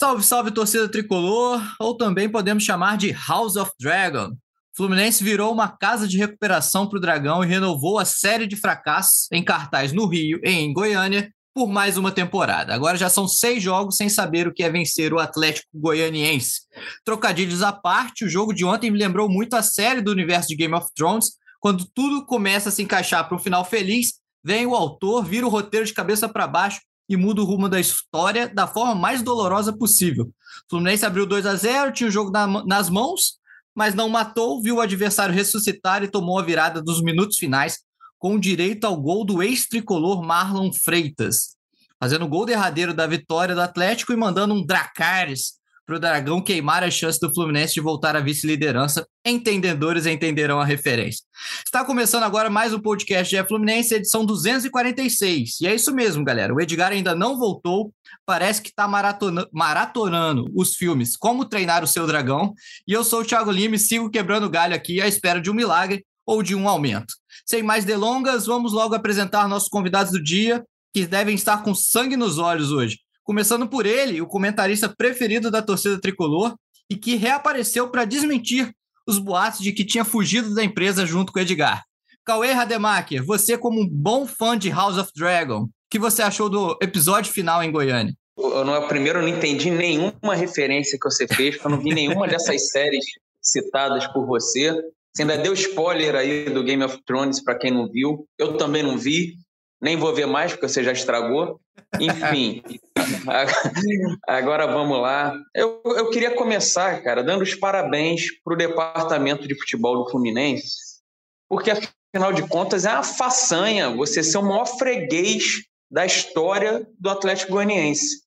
[0.00, 4.30] Salve, salve, torcida tricolor, ou também podemos chamar de House of Dragon.
[4.74, 9.28] Fluminense virou uma casa de recuperação para o Dragão e renovou a série de fracassos
[9.30, 12.72] em cartaz no Rio e em Goiânia por mais uma temporada.
[12.74, 16.62] Agora já são seis jogos sem saber o que é vencer o Atlético Goianiense.
[17.04, 20.56] Trocadilhos à parte, o jogo de ontem me lembrou muito a série do universo de
[20.56, 24.74] Game of Thrones, quando tudo começa a se encaixar para um final feliz, vem o
[24.74, 26.80] autor, vira o roteiro de cabeça para baixo
[27.10, 30.26] e muda o rumo da história da forma mais dolorosa possível.
[30.26, 33.40] O Fluminense abriu 2 a 0 tinha o jogo na, nas mãos,
[33.74, 37.80] mas não matou, viu o adversário ressuscitar e tomou a virada dos minutos finais,
[38.16, 41.56] com direito ao gol do ex-tricolor Marlon Freitas,
[41.98, 45.59] fazendo o gol derradeiro da vitória do Atlético e mandando um Dracarys
[45.90, 49.04] para o Dragão queimar a chance do Fluminense de voltar à vice-liderança.
[49.26, 51.24] Entendedores entenderão a referência.
[51.64, 55.60] Está começando agora mais um podcast de Fluminense, edição 246.
[55.60, 56.54] E é isso mesmo, galera.
[56.54, 57.92] O Edgar ainda não voltou.
[58.24, 62.54] Parece que está maratona maratonando os filmes Como Treinar o Seu Dragão.
[62.86, 65.54] E eu sou o Thiago Lima e sigo quebrando galho aqui à espera de um
[65.54, 67.14] milagre ou de um aumento.
[67.44, 70.62] Sem mais delongas, vamos logo apresentar nossos convidados do dia,
[70.94, 73.00] que devem estar com sangue nos olhos hoje.
[73.30, 76.56] Começando por ele, o comentarista preferido da torcida tricolor
[76.90, 78.74] e que reapareceu para desmentir
[79.06, 81.84] os boatos de que tinha fugido da empresa junto com o Edgar.
[82.24, 86.50] Cauê Rademacher, você como um bom fã de House of Dragon, o que você achou
[86.50, 88.12] do episódio final em Goiânia?
[88.36, 92.26] Eu não, primeiro eu não entendi nenhuma referência que você fez, eu não vi nenhuma
[92.26, 93.04] dessas séries
[93.40, 94.72] citadas por você.
[95.14, 98.26] Você ainda deu spoiler aí do Game of Thrones para quem não viu.
[98.36, 99.36] Eu também não vi,
[99.80, 101.60] nem vou ver mais porque você já estragou.
[101.98, 102.62] Enfim,
[104.28, 105.34] agora vamos lá.
[105.54, 111.00] Eu, eu queria começar, cara, dando os parabéns para o departamento de futebol do Fluminense,
[111.48, 117.10] porque afinal de contas é uma façanha você ser o maior freguês da história do
[117.10, 118.22] Atlético Goianiense.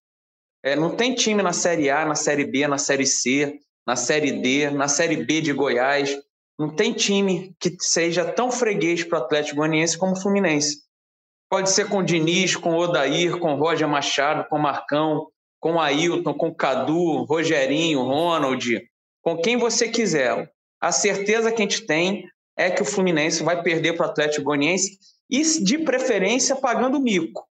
[0.63, 4.31] É, não tem time na Série A, na Série B, na Série C, na Série
[4.41, 6.17] D, na Série B de Goiás.
[6.57, 10.83] Não tem time que seja tão freguês para o Atlético Goianiense como o Fluminense.
[11.53, 15.27] Pode ser com Diniz, com Odair, com Roger Machado, com Marcão,
[15.59, 18.81] com Ailton, com Cadu, Rogerinho, Ronald,
[19.21, 20.51] com quem você quiser.
[20.81, 22.27] A certeza que a gente tem
[22.57, 24.97] é que o Fluminense vai perder para o Atlético Goianiense
[25.29, 27.47] e, de preferência, pagando mico.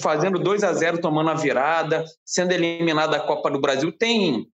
[0.00, 3.92] Fazendo 2 a 0 tomando a virada, sendo eliminado da Copa do Brasil.
[3.92, 4.46] Tem,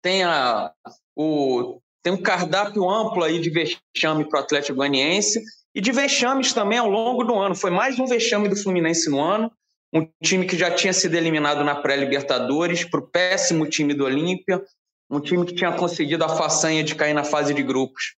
[0.00, 0.72] tem, a,
[1.14, 5.42] o, tem um cardápio amplo aí de vexame para o Atlético Goianiense
[5.74, 7.54] e de vexames também ao longo do ano.
[7.54, 9.50] Foi mais um vexame do Fluminense no ano,
[9.92, 14.62] um time que já tinha sido eliminado na pré-Libertadores, para o péssimo time do Olímpia,
[15.10, 18.14] um time que tinha conseguido a façanha de cair na fase de grupos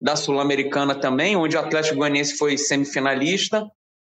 [0.00, 3.62] da Sul-Americana também, onde o Atlético Goianiense foi semifinalista.
[3.62, 3.70] O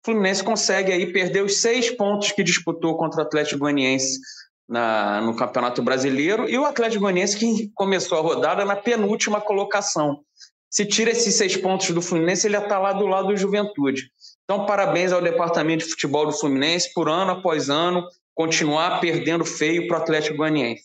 [0.06, 4.20] Fluminense consegue aí perder os seis pontos que disputou contra o Atlético Goianiense
[4.68, 10.24] na, no Campeonato Brasileiro e o Atlético Goianiense que começou a rodada na penúltima colocação
[10.70, 14.12] se tira esses seis pontos do Fluminense, ele já está lá do lado do Juventude.
[14.44, 19.88] Então, parabéns ao departamento de futebol do Fluminense por ano após ano continuar perdendo feio
[19.88, 20.84] para o Atlético Goianiense.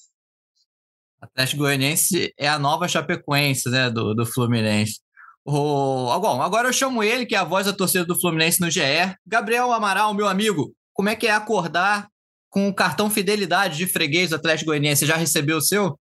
[1.20, 5.00] Atlético Goianiense é a nova Chapecoense né, do, do Fluminense.
[5.44, 8.70] O, bom, agora eu chamo ele, que é a voz da torcida do Fluminense no
[8.70, 8.80] GE.
[9.26, 12.08] Gabriel Amaral, meu amigo, como é que é acordar
[12.48, 15.06] com o cartão fidelidade de freguês do Atlético Goianiense?
[15.06, 15.98] Já recebeu o seu?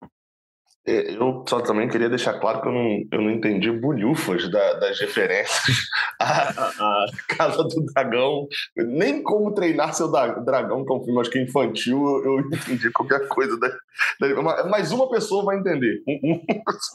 [0.88, 4.72] É, eu só também queria deixar claro que eu não, eu não entendi bolhufas da,
[4.74, 5.76] das referências
[6.18, 11.30] à, à, Casa do Dragão, nem como treinar seu dragão, que é um filme acho
[11.30, 13.60] que infantil, eu entendi qualquer coisa.
[13.60, 16.00] Da, da, mas uma pessoa vai entender.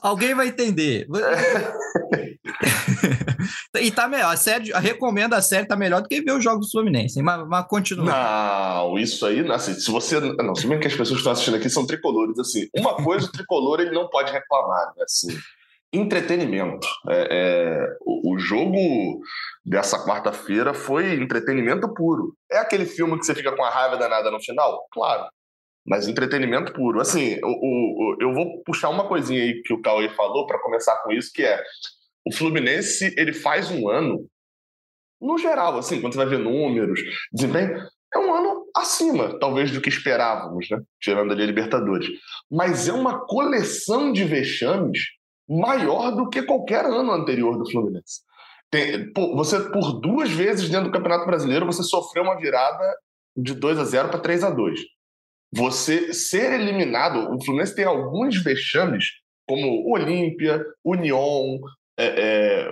[0.02, 1.08] Alguém vai entender.
[3.76, 4.34] e tá melhor.
[4.34, 7.22] A série, recomendo a série, tá melhor do que ver os jogos do Fluminense.
[7.22, 8.06] Mas, mas continua.
[8.06, 10.20] Não, isso aí, assim, se você.
[10.20, 12.68] Não, se bem que as pessoas que estão assistindo aqui são tricolores, assim.
[12.76, 15.04] Uma coisa, o tricolor ele não pode reclamar, né?
[15.04, 15.38] Assim,
[15.94, 16.88] entretenimento.
[17.08, 19.22] É, é, o, o, jogo
[19.64, 22.36] dessa quarta-feira foi entretenimento puro.
[22.52, 24.88] É aquele filme que você fica com a raiva danada no final?
[24.92, 25.28] Claro.
[25.86, 27.00] Mas entretenimento puro.
[27.00, 30.96] Assim, o, o, eu vou puxar uma coisinha aí que o Cauê falou para começar
[31.04, 31.62] com isso, que é
[32.26, 34.28] o Fluminense ele faz um ano,
[35.22, 37.00] no geral, assim, quando você vai ver números,
[37.32, 37.78] desempenho,
[38.14, 40.80] é um ano acima, talvez, do que esperávamos, né?
[41.02, 42.08] Tirando ali a Libertadores.
[42.52, 45.00] Mas é uma coleção de vexames
[45.48, 48.22] maior do que qualquer ano anterior do Fluminense.
[48.70, 52.84] Tem, pô, você, por duas vezes dentro do Campeonato Brasileiro, você sofreu uma virada
[53.36, 54.80] de 2 a 0 para 3 a 2
[55.52, 59.06] Você ser eliminado, o Fluminense tem alguns vexames,
[59.48, 61.60] como Olímpia, União,
[61.98, 62.72] é, é,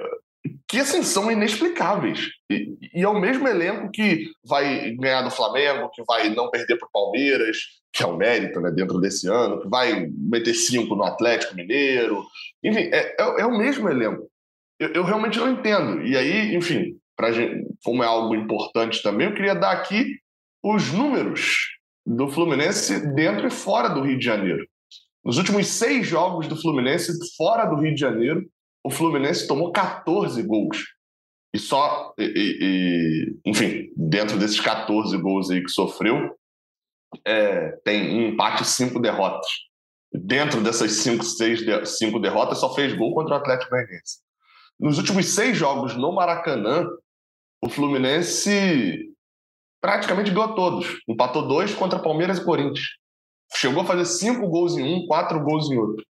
[0.67, 2.29] que assim são inexplicáveis.
[2.49, 6.77] E, e, é o mesmo elenco que vai ganhar do Flamengo, que vai não perder
[6.77, 7.57] para o Palmeiras,
[7.93, 12.25] que é o mérito né, dentro desse ano, que vai meter cinco no Atlético Mineiro.
[12.63, 14.29] Enfim, é, é, é o mesmo elenco.
[14.79, 16.01] Eu, eu, realmente não entendo.
[16.01, 20.17] E aí, enfim, pra gente, como é algo importante também, eu queria dar aqui
[20.63, 21.57] os números
[22.05, 24.65] do Fluminense dentro e fora do Rio de Janeiro.
[25.23, 28.43] Nos últimos seis jogos do Fluminense fora do Rio de Janeiro,
[28.83, 30.77] o Fluminense tomou 14 gols.
[31.53, 36.35] E só, e, e, enfim, dentro desses 14 gols aí que sofreu,
[37.25, 39.47] é, tem um empate e cinco derrotas.
[40.13, 41.61] Dentro dessas cinco, seis,
[41.97, 44.19] cinco derrotas, só fez gol contra o Atlético Goianiense.
[44.79, 46.85] Nos últimos seis jogos no Maracanã,
[47.61, 49.13] o Fluminense
[49.81, 51.01] praticamente ganhou todos.
[51.07, 52.87] Empatou dois contra Palmeiras e Corinthians.
[53.55, 56.05] Chegou a fazer cinco gols em um, quatro gols em outro.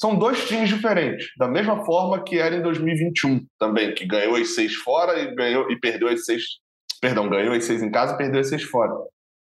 [0.00, 4.54] São dois times diferentes, da mesma forma que era em 2021 também, que ganhou as
[4.54, 6.42] seis fora e ganhou e perdeu as seis.
[7.00, 8.92] Perdão, ganhou as seis em casa e perdeu as seis fora.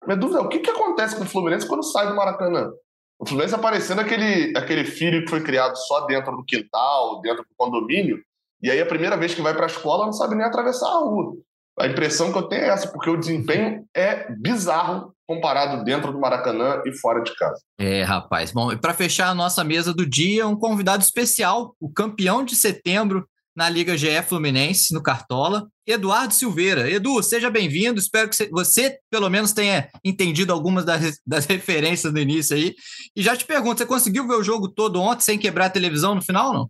[0.05, 2.71] Minha dúvida é o que, que acontece com o Fluminense quando sai do Maracanã?
[3.17, 7.55] O Fluminense aparecendo aquele, aquele filho que foi criado só dentro do quintal, dentro do
[7.55, 8.21] condomínio,
[8.61, 10.99] e aí a primeira vez que vai para a escola não sabe nem atravessar a
[10.99, 11.35] rua.
[11.79, 16.19] A impressão que eu tenho é essa, porque o desempenho é bizarro comparado dentro do
[16.19, 17.59] Maracanã e fora de casa.
[17.79, 18.51] É, rapaz.
[18.51, 22.55] Bom, e para fechar a nossa mesa do dia, um convidado especial, o campeão de
[22.55, 26.89] setembro na Liga GE Fluminense, no Cartola, Eduardo Silveira.
[26.89, 27.99] Edu, seja bem-vindo.
[27.99, 32.73] Espero que você, pelo menos, tenha entendido algumas das, das referências no início aí.
[33.15, 36.15] E já te pergunto, você conseguiu ver o jogo todo ontem sem quebrar a televisão
[36.15, 36.69] no final, não?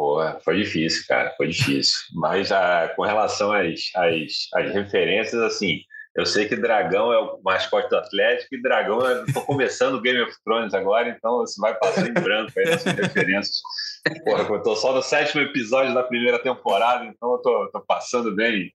[0.00, 1.98] Pô, foi difícil, cara, foi difícil.
[2.14, 5.80] Mas ah, com relação às, às, às referências, assim,
[6.16, 10.00] eu sei que Dragão é o mascote do Atlético e Dragão, é, estou começando o
[10.00, 13.60] Game of Thrones agora, então você vai passar em branco aí nessas referências.
[14.24, 18.34] Porra, eu tô só no sétimo episódio da primeira temporada, então eu tô, tô passando
[18.34, 18.72] bem,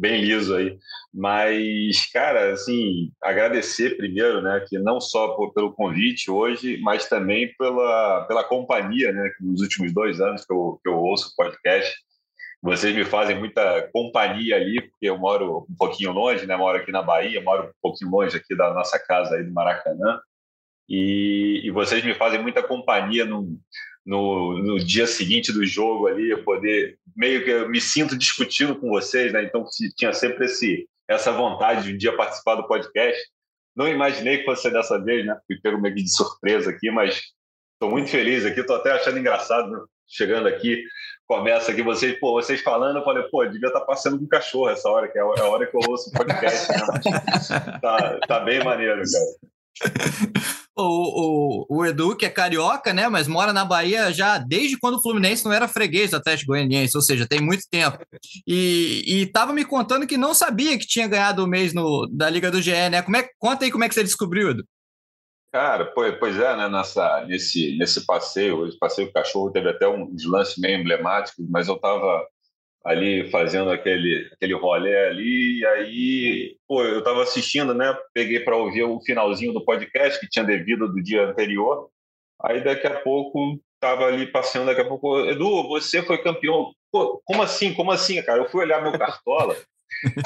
[0.00, 0.78] bem liso aí.
[1.12, 7.54] Mas, cara, assim, agradecer primeiro, né, que não só por, pelo convite hoje, mas também
[7.58, 11.94] pela, pela companhia, né, nos últimos dois anos que eu, que eu ouço o podcast,
[12.62, 16.54] vocês me fazem muita companhia ali, porque eu moro um pouquinho longe, né?
[16.56, 20.20] Moro aqui na Bahia, moro um pouquinho longe aqui da nossa casa aí do Maracanã.
[20.86, 23.58] E, e vocês me fazem muita companhia no,
[24.10, 28.74] no, no, dia seguinte do jogo ali, eu poder meio que eu me sinto discutindo
[28.74, 29.44] com vocês, né?
[29.44, 29.64] Então
[29.96, 33.20] tinha sempre esse essa vontade de um dia participar do podcast.
[33.74, 35.36] Não imaginei que fosse dessa vez, né?
[35.46, 37.20] Fui pego meio de surpresa aqui, mas
[37.74, 39.78] estou muito feliz aqui, estou até achando engraçado né?
[40.08, 40.82] chegando aqui
[41.30, 44.28] começa aqui, vocês, pô, vocês falando, eu falei, pô, devia estar tá passando com um
[44.28, 46.68] cachorro essa hora, que é a hora que eu ouço o podcast.
[46.72, 47.78] Né?
[47.80, 50.40] tá, tá bem maneiro, cara.
[50.80, 53.08] O, o, o, Edu, que é carioca, né?
[53.08, 56.96] Mas mora na Bahia já desde quando o Fluminense não era freguês do Atlético Goianiense,
[56.96, 57.98] ou seja, tem muito tempo.
[58.46, 62.28] E, e tava me contando que não sabia que tinha ganhado o mês no, da
[62.30, 63.02] Liga do GE, né?
[63.02, 64.64] Como é, conta aí como é que você descobriu, Edu.
[65.52, 66.68] Cara, pois é, né?
[66.68, 71.74] Nessa, nesse, nesse passeio, esse passeio cachorro teve até uns lances meio emblemáticos, mas eu
[71.74, 72.24] estava
[72.84, 77.96] ali fazendo aquele, aquele rolê ali, e aí, pô, eu estava assistindo, né?
[78.14, 81.90] Peguei para ouvir o finalzinho do podcast que tinha devido do dia anterior.
[82.42, 86.72] Aí daqui a pouco estava ali passeando, daqui a pouco, Edu, você foi campeão.
[86.90, 87.74] Pô, como assim?
[87.74, 88.40] Como assim, cara?
[88.40, 89.56] Eu fui olhar meu cartola.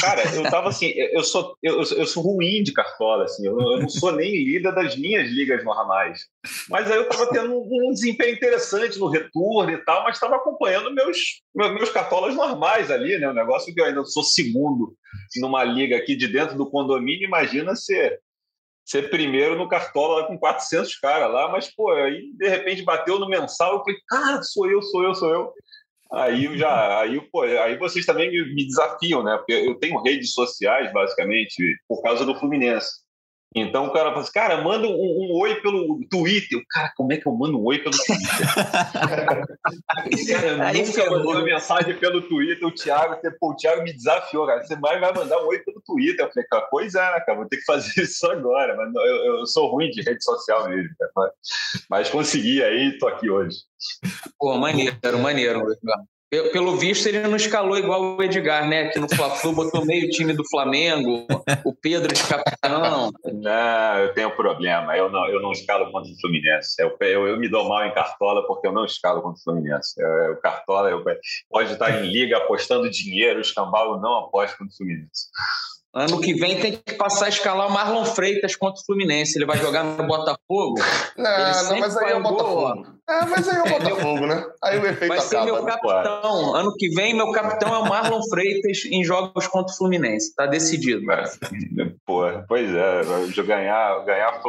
[0.01, 3.81] Cara, eu tava assim, eu sou, eu, eu sou ruim de cartola, assim, eu, eu,
[3.81, 6.21] não sou nem líder das minhas ligas normais.
[6.69, 10.37] Mas aí eu tava tendo um, um desempenho interessante no retorno e tal, mas estava
[10.37, 13.29] acompanhando meus, meus cartolas normais ali, né?
[13.29, 14.95] O negócio que eu ainda sou segundo
[15.37, 18.21] numa liga aqui de dentro do condomínio, imagina ser
[18.85, 23.29] ser primeiro no cartola com 400 caras lá, mas, pô, aí de repente bateu no
[23.29, 25.53] mensal, eu falei, cara, sou eu, sou eu, sou eu.
[26.15, 29.37] Aí já, aí, pô, aí vocês também me, me desafiam, né?
[29.37, 33.04] Porque eu tenho redes sociais, basicamente, por causa do Fluminense.
[33.55, 36.61] Então o cara fala assim, cara, manda um, um, oi pelo Twitter.
[36.71, 38.55] Cara, como é que eu mando um oi pelo Twitter?
[38.93, 42.67] cara, Aí nunca mandei uma mensagem pelo Twitter.
[42.67, 44.65] O Thiago, pô, o Thiago me desafiou, cara.
[44.65, 46.25] Você vai, vai mandar um oi pelo Twitter.
[46.25, 48.77] Eu falei, cara, pois é, né, cara, vou ter que fazer isso agora.
[48.77, 51.13] Mas eu, eu sou ruim de rede social mesmo, cara.
[51.15, 51.31] Mas,
[51.89, 53.59] mas consegui aí, tô aqui hoje.
[54.37, 55.65] Pô, maneiro, maneiro.
[56.31, 58.89] Pelo visto, ele não escalou igual o Edgar, né?
[58.89, 61.27] Que no Fla-Flu botou meio time do Flamengo,
[61.65, 63.13] o Pedro de capitão.
[63.33, 64.97] Não, eu tenho problema.
[64.97, 66.75] Eu não, eu não escalo contra o Fluminense.
[66.83, 69.95] Eu, eu, eu me dou mal em Cartola porque eu não escalo contra o Fluminense.
[69.97, 71.05] Eu, o Cartola eu,
[71.49, 75.29] pode estar em liga apostando dinheiro, o escambau não aposta contra o Fluminense.
[75.95, 79.39] Ano que vem tem que passar a escalar o Marlon Freitas contra o Fluminense.
[79.39, 80.75] Ele vai jogar no Botafogo.
[81.17, 82.87] Não, não mas aí é o Botafogo.
[83.09, 84.45] É, mas aí é o Botafogo, né?
[84.65, 85.53] Aí o efeito vai ser acaba.
[85.53, 86.53] meu capitão.
[86.53, 86.59] Né?
[86.59, 90.35] Ano que vem, meu capitão é o Marlon Freitas em jogos contra o Fluminense.
[90.35, 91.03] Tá decidido.
[92.05, 93.03] Pô, pois é.
[93.45, 94.41] Ganhar, ganhar,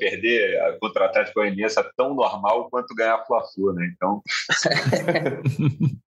[0.00, 3.88] perder contra o Atlético Goianiense é tão normal quanto ganhar Fla-Flu, né?
[3.94, 4.20] Então...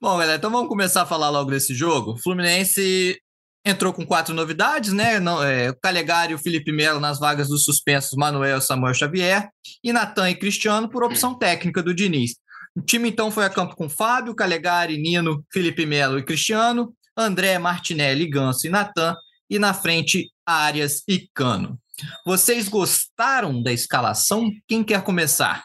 [0.00, 2.16] Bom, galera, então vamos começar a falar logo desse jogo.
[2.22, 3.20] Fluminense
[3.64, 5.20] entrou com quatro novidades, né?
[5.20, 9.48] Não, é, Calegari e o Felipe Melo nas vagas dos suspensos Manuel Samuel Xavier
[9.82, 12.36] e Natan e Cristiano por opção técnica do Diniz.
[12.76, 17.58] O time então foi a campo com Fábio, Calegari, Nino, Felipe Melo e Cristiano, André,
[17.58, 19.16] Martinelli, Ganso e Natan,
[19.48, 21.78] e na frente Arias e Cano.
[22.24, 24.50] Vocês gostaram da escalação?
[24.66, 25.64] Quem quer começar?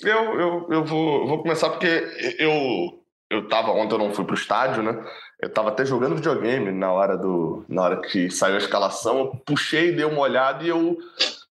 [0.00, 1.86] Eu, eu, eu vou, vou começar porque
[2.38, 4.92] eu eu ontem eu não fui pro estádio, né?
[5.40, 9.26] Eu tava até jogando videogame na hora do na hora que saiu a escalação, eu
[9.44, 10.96] puxei, dei uma olhada e eu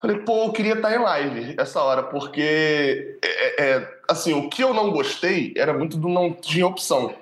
[0.01, 4.49] falei, pô, eu queria estar em live essa hora, porque é, é, é assim, o
[4.49, 7.15] que eu não gostei era muito do não tinha opção.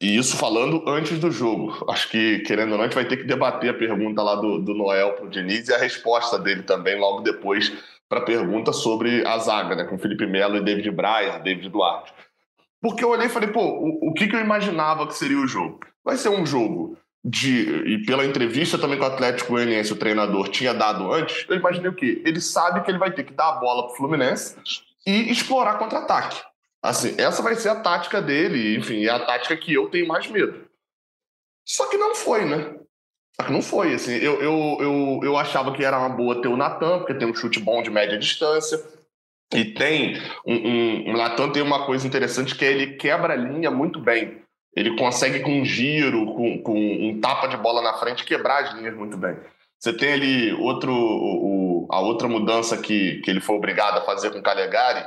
[0.00, 1.84] E isso falando antes do jogo.
[1.88, 4.58] Acho que, querendo ou não, a gente vai ter que debater a pergunta lá do,
[4.58, 7.72] do Noel pro Diniz e a resposta dele também logo depois
[8.08, 9.84] para a pergunta sobre a zaga, né?
[9.84, 12.12] Com Felipe Melo e David Braz, David Duarte.
[12.80, 15.46] Porque eu olhei e falei, pô, o, o que, que eu imaginava que seria o
[15.46, 15.80] jogo?
[16.04, 17.68] Vai ser um jogo de.
[17.86, 21.90] E pela entrevista também com o Atlético Goianiense, o treinador tinha dado antes, eu imaginei
[21.90, 22.22] o quê?
[22.24, 24.56] Ele sabe que ele vai ter que dar a bola pro Fluminense
[25.06, 26.40] e explorar contra-ataque.
[26.82, 30.26] Assim, essa vai ser a tática dele, enfim, é a tática que eu tenho mais
[30.28, 30.64] medo.
[31.66, 32.74] Só que não foi, né?
[33.36, 34.12] Só que não foi, assim.
[34.12, 37.34] Eu, eu, eu, eu achava que era uma boa ter o Natan, porque tem um
[37.34, 38.82] chute bom de média distância.
[39.52, 40.16] E tem
[40.46, 43.98] um, um, o Natan tem uma coisa interessante que é ele quebra a linha muito
[43.98, 44.42] bem.
[44.74, 48.74] Ele consegue com um giro, com, com um tapa de bola na frente, quebrar as
[48.74, 49.36] linhas muito bem.
[49.78, 54.30] Você tem ali outro, o, a outra mudança que, que ele foi obrigado a fazer
[54.30, 55.04] com o Calegari.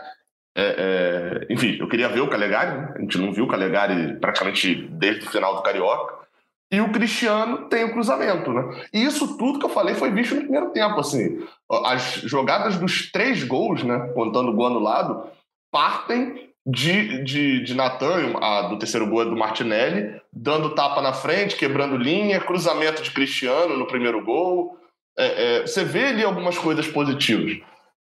[0.56, 2.94] É, é, enfim, eu queria ver o Calegari, né?
[2.98, 6.23] a gente não viu o Calegari praticamente desde o final do Carioca.
[6.72, 8.82] E o Cristiano tem o cruzamento, né?
[8.92, 11.46] E isso tudo que eu falei foi visto no primeiro tempo, assim.
[11.86, 14.12] As jogadas dos três gols, né?
[14.16, 15.30] Contando o gol anulado,
[15.72, 21.14] partem de, de, de Natan, a, do terceiro gol é do Martinelli, dando tapa na
[21.14, 24.78] frente, quebrando linha, cruzamento de Cristiano no primeiro gol.
[25.18, 27.60] É, é, você vê ali algumas coisas positivas.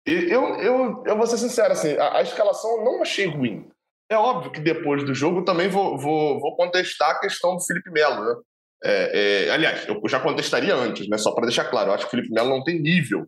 [0.07, 3.67] E eu, eu, eu vou ser sincero, assim, a, a escalação eu não achei ruim.
[4.11, 7.91] É óbvio que depois do jogo também vou, vou, vou contestar a questão do Felipe
[7.91, 8.35] Melo, né?
[8.83, 11.19] É, é, aliás, eu já contestaria antes, né?
[11.19, 13.27] Só para deixar claro, eu acho que o Felipe Melo não tem nível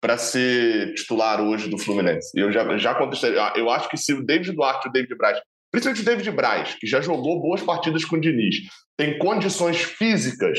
[0.00, 2.30] para ser titular hoje do Fluminense.
[2.34, 3.40] Eu já, já contestaria.
[3.40, 5.40] Ah, eu acho que se o David Duarte e o David Braz,
[5.70, 8.56] principalmente o David Braz, que já jogou boas partidas com o Diniz,
[8.96, 10.58] tem condições físicas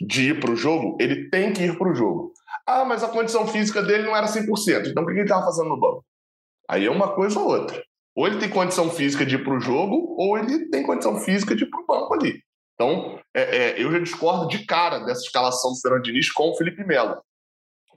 [0.00, 2.32] de ir para o jogo, ele tem que ir para o jogo.
[2.66, 5.68] Ah, mas a condição física dele não era 100%, então o que ele estava fazendo
[5.68, 6.04] no banco?
[6.68, 7.82] Aí é uma coisa ou outra.
[8.16, 11.54] Ou ele tem condição física de ir para o jogo, ou ele tem condição física
[11.54, 12.40] de ir para o banco ali.
[12.74, 16.56] Então, é, é, eu já discordo de cara dessa escalação do Fernando Diniz com o
[16.56, 17.16] Felipe Melo.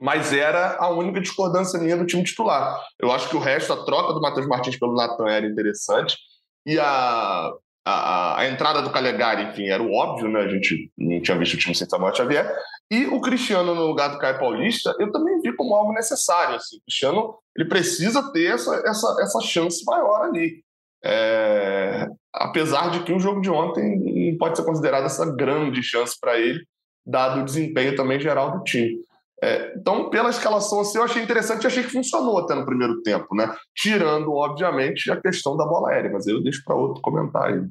[0.00, 2.80] Mas era a única discordância minha do time titular.
[3.00, 6.16] Eu acho que o resto, a troca do Matheus Martins pelo Natan era interessante.
[6.64, 7.50] E a,
[7.84, 10.40] a, a, entrada do Calegari, enfim, era o óbvio, né?
[10.40, 12.56] A gente não tinha visto o time sem Samuel Xavier.
[12.90, 16.54] E o Cristiano no lugar do Caio Paulista, eu também vi como algo necessário.
[16.54, 16.76] Assim.
[16.76, 20.62] O Cristiano ele precisa ter essa, essa, essa chance maior ali.
[21.04, 26.38] É, apesar de que o jogo de ontem pode ser considerado essa grande chance para
[26.38, 26.60] ele,
[27.06, 28.98] dado o desempenho também geral do time.
[29.42, 33.00] É, então, pela escalação assim, eu achei interessante e achei que funcionou até no primeiro
[33.02, 33.54] tempo, né?
[33.76, 37.70] Tirando, obviamente, a questão da bola aérea, mas eu deixo para outro comentário.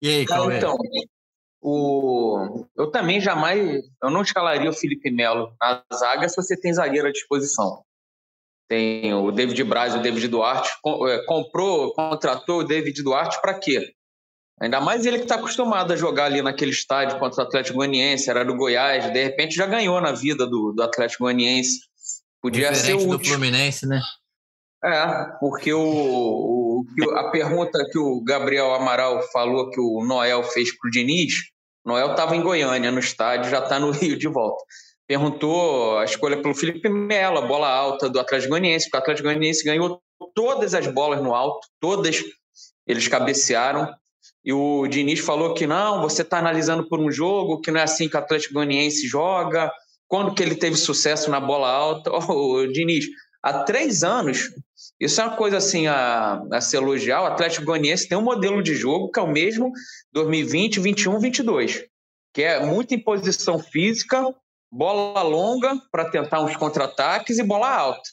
[0.00, 0.56] E aí, Cauê?
[0.56, 0.74] Então,
[1.60, 2.64] o...
[2.74, 7.08] eu também jamais, eu não escalaria o Felipe Melo na zaga se você tem zagueiro
[7.08, 7.84] à disposição
[8.70, 10.70] tem o David Braz e o David Duarte,
[11.08, 13.92] é, comprou, contratou o David Duarte para quê?
[14.62, 18.30] Ainda mais ele que está acostumado a jogar ali naquele estádio contra o Atlético Goianiense,
[18.30, 21.80] era do Goiás, de repente já ganhou na vida do, do Atlético Goianiense.
[22.40, 24.00] Podia Diferente ser o do Fluminense, né?
[24.84, 26.84] É, porque o, o,
[27.16, 31.34] a pergunta que o Gabriel Amaral falou que o Noel fez para o Diniz,
[31.84, 34.62] Noel estava em Goiânia, no estádio, já está no Rio de volta
[35.10, 39.26] perguntou a escolha pelo Felipe Melo, a bola alta do Atlético Goianiense, porque o Atlético
[39.26, 40.00] Goianiense ganhou
[40.36, 42.22] todas as bolas no alto, todas
[42.86, 43.92] eles cabecearam.
[44.44, 47.82] E o Diniz falou que não, você está analisando por um jogo, que não é
[47.82, 49.68] assim que o Atlético Goianiense joga.
[50.06, 52.08] Quando que ele teve sucesso na bola alta?
[52.30, 53.06] Oh, Diniz,
[53.42, 54.48] há três anos
[55.00, 57.22] Isso é uma coisa assim a, a se elogiar.
[57.22, 59.72] O Atlético Goianiense tem um modelo de jogo que é o mesmo
[60.12, 61.84] 2020, 21, 22,
[62.32, 64.24] que é muita imposição física,
[64.70, 68.08] bola longa para tentar uns contra-ataques e bola alta.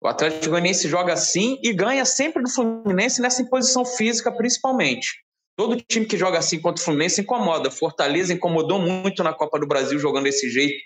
[0.00, 5.24] O Atlético Goianiense joga assim e ganha sempre do Fluminense nessa imposição física, principalmente.
[5.56, 7.68] Todo time que joga assim contra o Fluminense incomoda.
[7.68, 10.80] Fortaleza incomodou muito na Copa do Brasil jogando desse jeito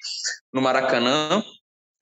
[0.52, 1.44] no Maracanã.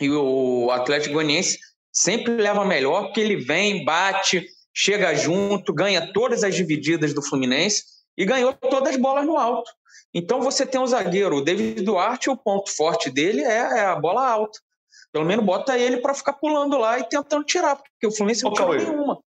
[0.01, 1.59] E o Atlético Goianiense
[1.93, 7.83] sempre leva melhor, porque ele vem, bate, chega junto, ganha todas as divididas do Fluminense
[8.17, 9.69] e ganhou todas as bolas no alto.
[10.15, 13.97] Então você tem um zagueiro, o David Duarte, o ponto forte dele é, é a
[13.97, 14.59] bola alta.
[15.13, 18.53] Pelo menos bota ele para ficar pulando lá e tentando tirar, porque o Fluminense não
[18.53, 19.21] tira nenhuma.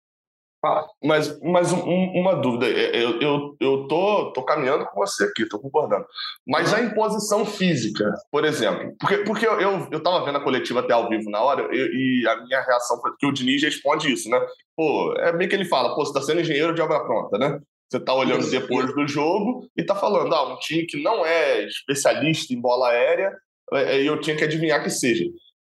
[1.04, 5.24] Mas, mas um, uma dúvida, é, é, eu, eu, eu tô, tô caminhando com você
[5.24, 6.06] aqui, tô concordando.
[6.48, 10.82] Mas a imposição física, por exemplo, porque, porque eu, eu, eu tava vendo a coletiva
[10.82, 14.14] até ao vivo na hora eu, e a minha reação foi que o Diniz responde
[14.14, 14.40] isso, né?
[14.78, 17.60] Pô, é meio que ele fala, pô, você tá sendo engenheiro de obra pronta, né?
[17.92, 21.66] Você tá olhando depois do jogo e tá falando, ah, um time que não é
[21.66, 23.36] especialista em bola aérea,
[23.74, 25.26] é, eu tinha que adivinhar que seja.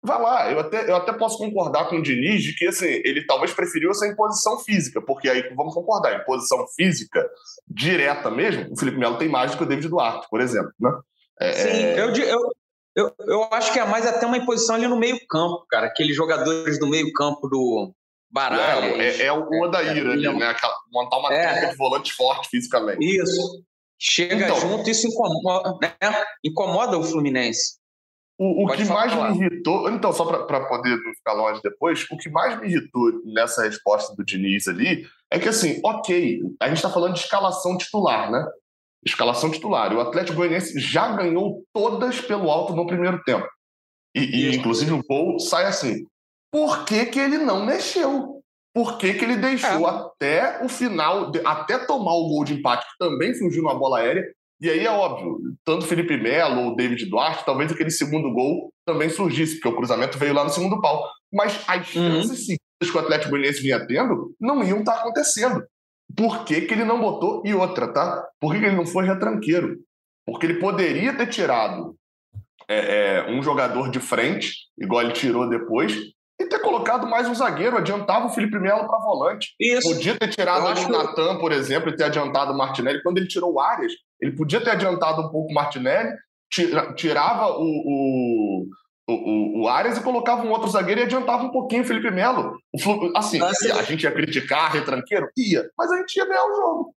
[0.03, 3.23] Vai lá, eu até, eu até posso concordar com o Diniz de que assim, ele
[3.27, 7.23] talvez preferiu essa imposição física, porque aí vamos concordar, imposição física
[7.67, 10.71] direta mesmo, o Felipe Melo tem mais do que o David Duarte, por exemplo.
[10.79, 10.91] Né?
[11.39, 11.51] É...
[11.51, 12.39] Sim, é eu, eu,
[12.95, 16.79] eu, eu acho que é mais até uma imposição ali no meio-campo, cara, aqueles jogadores
[16.79, 17.93] do meio-campo do
[18.29, 19.01] Baralho.
[19.01, 20.55] É, é, é o Odair é, ali, né?
[20.91, 23.03] Montar uma é, de volante forte fisicamente.
[23.03, 23.63] Isso.
[23.99, 26.23] Chega então, junto, isso incomoda, né?
[26.43, 27.77] incomoda o Fluminense.
[28.39, 29.31] O, o que mais falar.
[29.31, 33.63] me irritou, então, só para poder ficar longe depois, o que mais me irritou nessa
[33.63, 38.29] resposta do Diniz ali é que, assim, ok, a gente está falando de escalação titular,
[38.31, 38.45] né?
[39.03, 39.91] Escalação titular.
[39.91, 43.47] E o Atlético Goianiense já ganhou todas pelo alto no primeiro tempo.
[44.13, 46.05] E, e inclusive, o gol sai assim.
[46.57, 48.41] Por que, que ele não mexeu?
[48.73, 49.91] Por que, que ele deixou é.
[49.91, 54.23] até o final, até tomar o gol de empate, que também fugiu numa bola aérea,
[54.59, 59.07] e aí é óbvio, tanto Felipe Melo ou David Duarte, talvez aquele segundo gol também
[59.07, 61.07] surgisse, porque o cruzamento veio lá no segundo pau.
[61.31, 62.23] Mas as uhum.
[62.23, 65.63] chances seguidas que o Atlético Goianiense vinha tendo não iam estar tá acontecendo.
[66.15, 67.43] Por que, que ele não botou?
[67.45, 68.27] E outra, tá?
[68.39, 69.77] Por que, que ele não foi retranqueiro?
[70.25, 71.95] Porque ele poderia ter tirado
[72.67, 75.95] é, é, um jogador de frente, igual ele tirou depois,
[76.39, 79.55] e ter colocado mais um zagueiro, adiantava o Felipe Melo para volante.
[79.59, 79.89] Isso.
[79.89, 83.01] Podia ter tirado o Natan, por exemplo, e ter adiantado o Martinelli.
[83.01, 86.11] Quando ele tirou o Arias, ele podia ter adiantado um pouco o Martinelli,
[86.95, 88.65] tirava o, o,
[89.09, 92.57] o, o Arias e colocava um outro zagueiro e adiantava um pouquinho o Felipe Melo.
[92.73, 95.27] O, assim, a gente ia criticar retranqueiro?
[95.35, 96.95] Ia, mas a gente ia ganhar o jogo.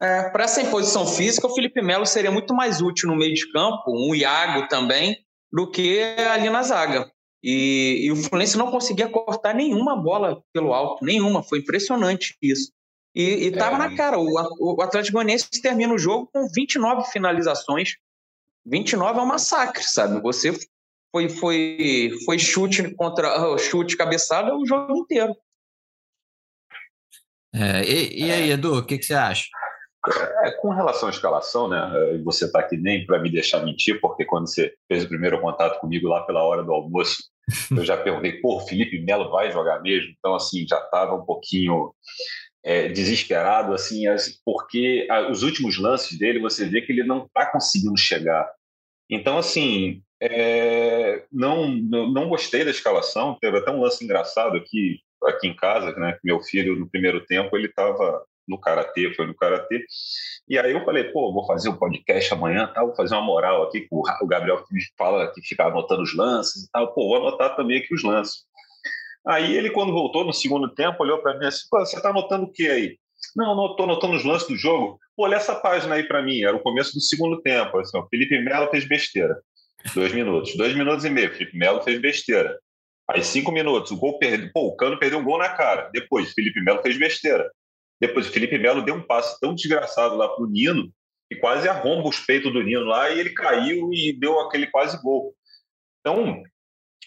[0.00, 3.50] É, para essa imposição física, o Felipe Melo seria muito mais útil no meio de
[3.50, 5.16] campo, um Iago também,
[5.52, 6.00] do que
[6.32, 7.10] ali na zaga.
[7.46, 11.42] E, e, o Fluminense não conseguia cortar nenhuma bola pelo alto, nenhuma.
[11.42, 12.72] Foi impressionante isso.
[13.14, 13.78] E estava é.
[13.78, 14.18] na cara.
[14.18, 17.96] O, o Atlético Goianiense termina o jogo com 29 finalizações.
[18.64, 20.22] 29 é um massacre, sabe?
[20.22, 20.54] Você
[21.12, 25.36] foi, foi, foi chute contra chute cabeçada o jogo inteiro.
[27.54, 29.44] É, e, e, aí, Edu, o que, que você acha?
[30.44, 31.78] É, com relação à escalação, né?
[32.24, 35.78] Você está aqui nem para me deixar mentir, porque quando você fez o primeiro contato
[35.78, 37.33] comigo lá pela hora do almoço,
[37.70, 40.12] eu já perguntei, pô, Felipe Melo vai jogar mesmo?
[40.18, 41.94] Então, assim, já estava um pouquinho
[42.64, 44.04] é, desesperado, assim,
[44.44, 48.50] porque os últimos lances dele, você vê que ele não está conseguindo chegar.
[49.10, 53.36] Então, assim, é, não, não gostei da escalação.
[53.40, 56.18] Teve até um lance engraçado aqui, aqui em casa, né?
[56.24, 59.84] Meu filho, no primeiro tempo, ele estava no karatê, foi no karatê.
[60.48, 62.82] E aí eu falei, pô, vou fazer um podcast amanhã, tá?
[62.82, 64.62] vou fazer uma moral aqui, o Gabriel
[64.96, 68.44] fala que fica anotando os lances e tal, pô, vou anotar também aqui os lances.
[69.26, 72.44] Aí ele, quando voltou no segundo tempo, olhou para mim assim, pô, você tá anotando
[72.44, 72.98] o que aí?
[73.34, 74.98] Não, não estou anotando os lances do jogo.
[75.16, 77.78] Pô, olha essa página aí para mim, era o começo do segundo tempo.
[77.78, 79.40] Assim, Felipe Melo fez besteira.
[79.94, 80.56] Dois minutos.
[80.56, 81.32] Dois minutos e meio.
[81.32, 82.58] Felipe Melo fez besteira.
[83.08, 83.90] Aí cinco minutos.
[83.90, 84.50] O gol perdeu.
[84.52, 85.90] Pô, o Cano perdeu um gol na cara.
[85.92, 87.50] Depois, Felipe Melo fez besteira.
[88.00, 90.92] Depois o Felipe Melo deu um passe tão desgraçado lá pro Nino
[91.30, 95.00] que quase arromba os peitos do Nino lá e ele caiu e deu aquele quase
[95.02, 95.34] gol.
[96.00, 96.42] Então,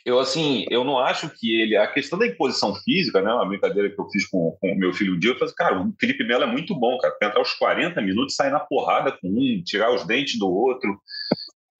[0.08, 1.76] eu assim, eu não acho que ele.
[1.76, 3.32] A questão da imposição física, né?
[3.32, 5.93] Uma brincadeira que eu fiz com o meu filho um dia, eu falei, cara, o
[6.00, 7.13] Felipe Melo é muito bom, cara.
[7.13, 10.97] Pra entrar os 40 minutos, sair na porrada com um, tirar os dentes do outro.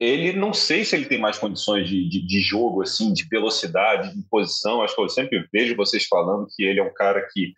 [0.00, 4.14] Ele não sei se ele tem mais condições de, de, de jogo, assim, de velocidade,
[4.14, 4.82] de posição.
[4.82, 7.54] Acho que eu sempre vejo vocês falando que ele é um cara que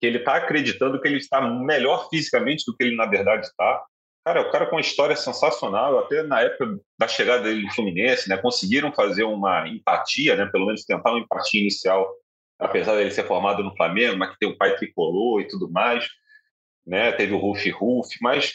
[0.00, 3.84] que ele está acreditando que ele está melhor fisicamente do que ele na verdade está.
[4.24, 8.28] Cara, o cara com uma história sensacional, até na época da chegada dele no Fluminense,
[8.28, 12.08] né, conseguiram fazer uma empatia, né, pelo menos tentar uma empatia inicial
[12.62, 16.08] apesar dele ser formado no Flamengo, mas que tem o pai tricolor e tudo mais,
[16.86, 17.12] né?
[17.12, 18.54] Teve o Ruf Ruf, mas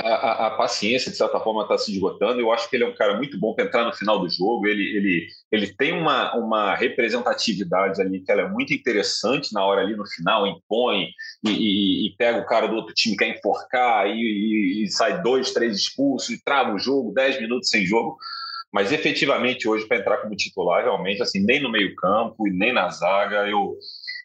[0.00, 2.40] a, a, paciência, de certa forma, está se esgotando.
[2.40, 4.66] Eu acho que ele é um cara muito bom para entrar no final do jogo.
[4.66, 9.96] Ele, ele, ele tem uma, uma representatividade ali que é muito interessante na hora ali
[9.96, 11.08] no final, impõe
[11.44, 15.52] e, e, e pega o cara do outro time, quer enforcar e, e, sai dois,
[15.52, 18.16] três expulsos e trava o jogo, dez minutos sem jogo.
[18.72, 22.88] Mas efetivamente hoje, para entrar como titular, realmente, assim, nem no meio-campo e nem na
[22.88, 23.76] zaga, eu,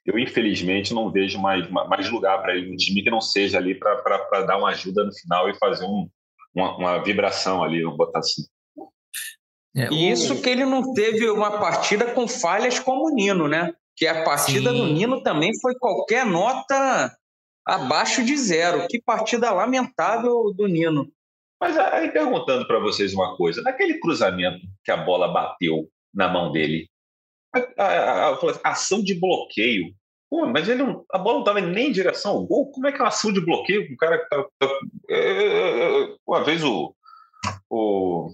[0.06, 3.74] eu infelizmente não vejo mais, mais lugar para ele no time que não seja ali
[3.74, 6.08] para dar uma ajuda no final e fazer um,
[6.54, 8.44] uma, uma vibração ali, vamos botar assim.
[9.76, 13.74] É, e isso que ele não teve uma partida com falhas como o Nino, né?
[13.96, 14.78] Que a partida Sim.
[14.78, 17.13] do Nino também foi qualquer nota
[17.65, 18.88] abaixo de zero.
[18.88, 21.12] Que partida lamentável do Nino.
[21.60, 26.52] Mas aí perguntando para vocês uma coisa, naquele cruzamento que a bola bateu na mão
[26.52, 26.88] dele,
[27.78, 29.94] a, a, a, ação de bloqueio.
[30.30, 32.72] Pô, mas ele não, a bola não estava nem em direção ao gol.
[32.72, 33.91] Como é que é uma ação de bloqueio?
[33.91, 36.96] O cara tá, tá é, é, é, uma vez o,
[37.70, 38.32] o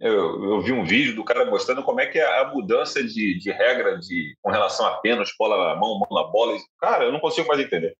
[0.00, 3.38] eu, eu, vi um vídeo do cara mostrando como é que é a mudança de,
[3.38, 6.56] de regra de, com relação a pênalti, bola na mão, mão na bola.
[6.80, 7.94] Cara, eu não consigo mais entender.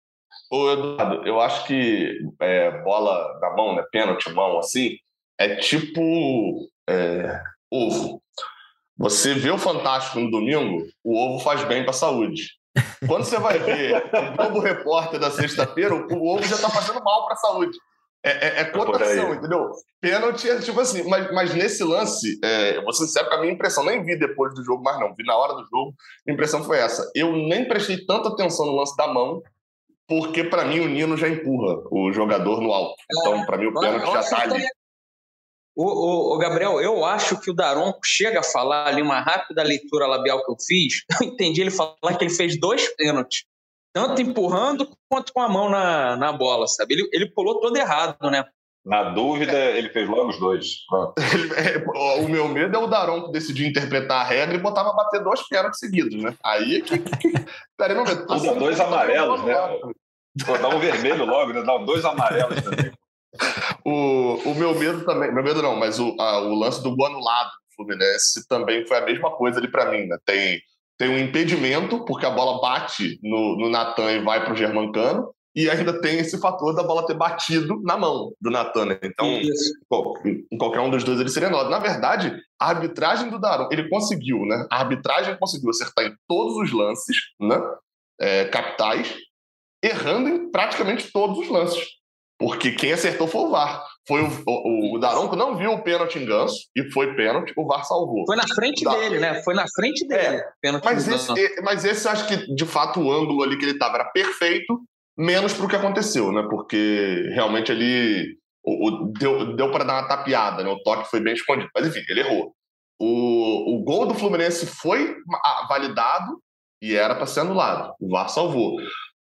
[0.50, 4.96] Ô, Eduardo, eu acho que é, bola na mão, né, pênalti, mão, assim,
[5.38, 8.22] é tipo é, ovo.
[9.00, 12.50] Você vê o Fantástico no domingo, o ovo faz bem para a saúde.
[13.08, 17.24] Quando você vai ver o Globo Repórter da sexta-feira, o ovo já está fazendo mal
[17.24, 17.78] para a saúde.
[18.22, 19.70] É, é, é cotação, entendeu?
[20.02, 23.40] Pênalti é tipo assim, mas, mas nesse lance, é, eu vou ser sincero com a
[23.40, 25.94] minha impressão, nem vi depois do jogo, mas não, vi na hora do jogo,
[26.28, 27.10] a impressão foi essa.
[27.14, 29.40] Eu nem prestei tanta atenção no lance da mão,
[30.06, 32.96] porque para mim o Nino já empurra o jogador no alto.
[33.10, 34.62] Então, para mim, o pênalti já está ali.
[35.76, 39.62] O, o, o, Gabriel, eu acho que o Daronco chega a falar ali, uma rápida
[39.62, 43.44] leitura labial que eu fiz, eu entendi ele falar que ele fez dois pênaltis,
[43.92, 46.94] tanto empurrando quanto com a mão na, na bola, sabe?
[46.94, 48.44] Ele, ele pulou todo errado, né?
[48.84, 50.66] Na dúvida, ele fez logo os dois.
[51.56, 55.22] É, o meu medo é o Daronco decidir interpretar a regra e botar pra bater
[55.22, 56.34] dois pênaltis seguidos, né?
[56.42, 56.98] Aí que.
[57.76, 59.54] Peraí, não, Usa dois amarelos, né?
[60.46, 61.62] Pô, dá um vermelho logo, né?
[61.62, 62.92] Dá dois amarelos também
[63.84, 67.06] o, o meu medo também, meu medo não, mas o, a, o lance do gol
[67.06, 70.16] anulado do Fluminense também foi a mesma coisa ali para mim, né?
[70.24, 70.60] Tem,
[70.98, 75.32] tem um impedimento, porque a bola bate no, no Natan e vai para o Germancano,
[75.54, 78.86] e ainda tem esse fator da bola ter batido na mão do Natan.
[78.86, 78.98] Né?
[79.02, 81.70] Então, em qualquer um dos dois ele seria anulado.
[81.70, 84.66] Na verdade, a arbitragem do Daron, ele conseguiu, né?
[84.70, 87.60] A arbitragem conseguiu acertar em todos os lances, né?
[88.20, 89.16] É, capitais,
[89.82, 91.84] errando em praticamente todos os lances.
[92.40, 93.84] Porque quem acertou foi o VAR.
[94.08, 97.66] Foi o, o, o Daronco não viu o pênalti em ganso e foi pênalti, o
[97.66, 98.24] VAR salvou.
[98.24, 98.96] Foi na frente da...
[98.96, 99.42] dele, né?
[99.42, 100.42] Foi na frente dele.
[100.64, 103.96] É, mas, esse, mas esse acho que, de fato, o ângulo ali que ele estava
[103.96, 104.80] era perfeito,
[105.18, 106.42] menos para o que aconteceu, né?
[106.48, 110.70] Porque realmente ali o, o deu, deu para dar uma tapeada, né?
[110.70, 111.68] O toque foi bem escondido.
[111.74, 112.54] Mas enfim, ele errou.
[112.98, 115.14] O, o gol do Fluminense foi
[115.68, 116.40] validado
[116.80, 117.92] e era para ser anulado.
[118.00, 118.78] O VAR salvou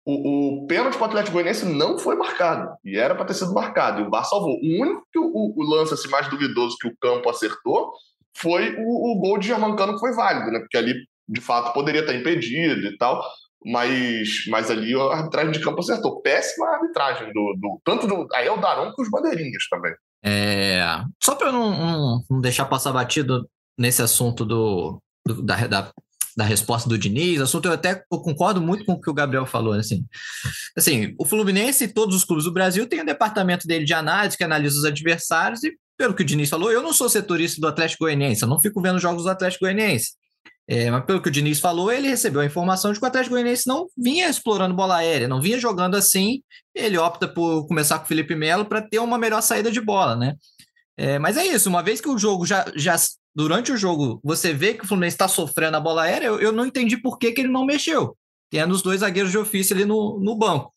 [0.09, 2.69] o, o pênalti para o Atlético Goianiense não foi marcado.
[2.83, 4.01] E era para ter sido marcado.
[4.01, 4.55] E o VAR salvou.
[4.55, 7.91] O único que o, o, lance assim, mais duvidoso que o campo acertou
[8.35, 10.59] foi o, o gol de Germancano que foi válido, né?
[10.59, 10.95] Porque ali,
[11.27, 13.23] de fato, poderia estar impedido e tal.
[13.65, 16.21] Mas, mas ali a arbitragem de campo acertou.
[16.21, 18.27] Péssima arbitragem do, do tanto do.
[18.33, 19.93] Aí é o Daron com os bandeirinhas também.
[20.23, 20.81] É,
[21.21, 25.91] só para não, não, não, deixar passar batido nesse assunto do, do da, da
[26.39, 29.73] da resposta do Diniz, assunto eu até concordo muito com o que o Gabriel falou,
[29.73, 30.05] assim.
[30.77, 34.37] Assim, o Fluminense e todos os clubes do Brasil têm um departamento dele de análise
[34.37, 37.67] que analisa os adversários e pelo que o Diniz falou, eu não sou setorista do
[37.67, 40.11] Atlético Goianiense, eu não fico vendo jogos do Atlético Goianiense.
[40.65, 43.35] É, mas pelo que o Diniz falou, ele recebeu a informação de que o Atlético
[43.35, 46.41] Goianiense não vinha explorando bola aérea, não vinha jogando assim.
[46.73, 50.15] Ele opta por começar com o Felipe Melo para ter uma melhor saída de bola,
[50.15, 50.35] né?
[50.95, 52.95] É, mas é isso, uma vez que o jogo já, já
[53.35, 56.51] durante o jogo você vê que o Fluminense está sofrendo a bola aérea, eu, eu,
[56.51, 58.17] não entendi por que, que ele não mexeu,
[58.49, 60.73] tendo os dois zagueiros de ofício ali no, no banco.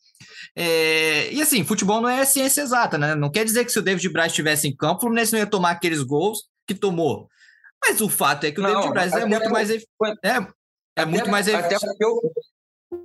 [0.55, 3.15] É, e assim, futebol não é ciência exata, né?
[3.15, 5.47] Não quer dizer que se o David Braz estivesse em campo, o Fluminense não ia
[5.47, 7.29] tomar aqueles gols que tomou.
[7.85, 9.71] Mas o fato é que o não, David Braz é muito mais.
[9.71, 10.47] É,
[10.97, 11.49] é muito mais.
[11.49, 12.33] Até porque o,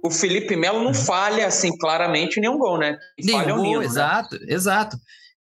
[0.03, 2.97] o Felipe Melo não falha assim claramente nenhum gol, né?
[3.17, 4.45] Nenhum falha gol, Nino, exato, né?
[4.49, 4.97] exato.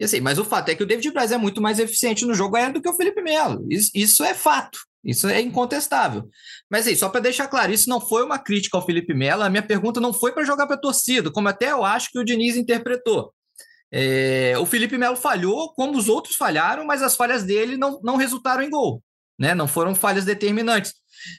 [0.03, 2.55] Assim, mas o fato é que o David Braz é muito mais eficiente no jogo
[2.55, 3.65] aéreo do que o Felipe Melo.
[3.69, 4.79] Isso, isso é fato.
[5.03, 6.29] Isso é incontestável.
[6.69, 9.43] Mas aí, só para deixar claro, isso não foi uma crítica ao Felipe Melo.
[9.43, 12.19] A minha pergunta não foi para jogar para a torcida, como até eu acho que
[12.19, 13.33] o Diniz interpretou.
[13.91, 18.15] É, o Felipe Melo falhou, como os outros falharam, mas as falhas dele não, não
[18.15, 19.03] resultaram em gol.
[19.37, 19.53] Né?
[19.53, 20.93] Não foram falhas determinantes,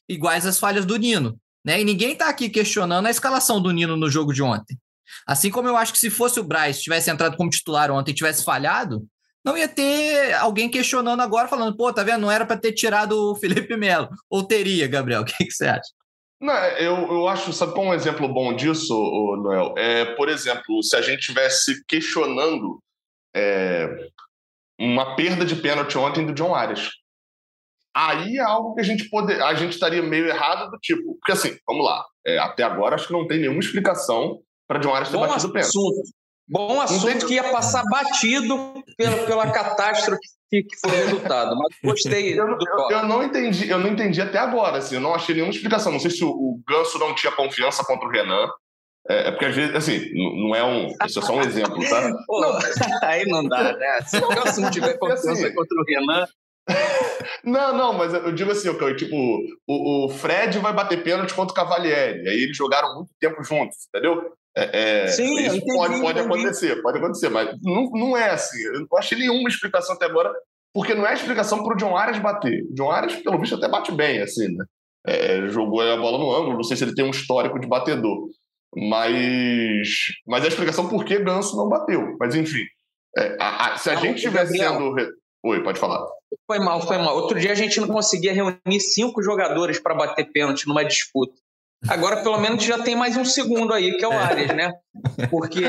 [0.08, 1.38] iguais às falhas do Nino.
[1.64, 1.80] Né?
[1.80, 4.78] E ninguém está aqui questionando a escalação do Nino no jogo de ontem.
[5.26, 8.14] Assim como eu acho que se fosse o Bryce tivesse entrado como titular ontem e
[8.14, 9.06] tivesse falhado,
[9.44, 12.22] não ia ter alguém questionando agora, falando, pô, tá vendo?
[12.22, 14.08] Não era para ter tirado o Felipe Melo.
[14.30, 15.20] Ou teria, Gabriel?
[15.22, 15.90] O que, que você acha?
[16.40, 18.94] Não, eu, eu acho, sabe qual é um exemplo bom disso,
[19.42, 19.74] Noel?
[19.76, 22.82] É, por exemplo, se a gente tivesse questionando
[23.34, 23.88] é,
[24.78, 26.90] uma perda de pênalti ontem do John Arias.
[27.94, 31.32] Aí é algo que a gente poder, a gente estaria meio errado do tipo, porque
[31.32, 35.10] assim, vamos lá, é, até agora acho que não tem nenhuma explicação para John Arias
[35.10, 35.72] ter Bom batido o pênalti.
[36.46, 40.20] Bom assunto que ia passar batido pela, pela catástrofe
[40.62, 44.38] que, foi o resultado, mas gostei eu, eu, eu, não entendi, eu não entendi até
[44.38, 45.90] agora, assim, eu não achei nenhuma explicação.
[45.90, 48.46] Não sei se o, o Ganso não tinha confiança contra o Renan.
[49.08, 50.94] É, é porque às vezes, assim, não é um.
[51.06, 52.12] Isso é só um exemplo, tá?
[52.26, 52.58] Pô, não,
[53.02, 54.00] aí não dá, né?
[54.02, 56.26] Se o Ganso não tiver confiança assim, contra o Renan.
[57.42, 59.14] Não, não, mas eu digo assim, okay, tipo,
[59.66, 62.26] o, o Fred vai bater pênalti contra o Cavalieri.
[62.26, 64.32] Aí eles jogaram muito tempo juntos, entendeu?
[64.56, 68.62] É, é, Sim, isso entendi, pode, pode acontecer, pode acontecer, mas não, não é assim.
[68.62, 70.32] Eu não achei nenhuma explicação até agora,
[70.72, 72.62] porque não é explicação para o John Arias bater.
[72.70, 74.64] O John Arias, pelo visto, até bate bem, assim, né?
[75.06, 78.28] É, jogou a bola no ângulo, não sei se ele tem um histórico de batedor.
[78.76, 79.88] Mas,
[80.26, 82.16] mas a explicação por que Ganso não bateu.
[82.18, 82.64] Mas, enfim,
[83.16, 84.94] é, a, a, se a não, gente tivesse sendo.
[85.44, 86.04] Oi, pode falar.
[86.46, 87.16] Foi mal, foi mal.
[87.16, 91.34] Outro dia a gente não conseguia reunir cinco jogadores para bater pênalti numa disputa.
[91.88, 94.72] Agora, pelo menos, já tem mais um segundo aí, que é o Arias, né?
[95.30, 95.64] Porque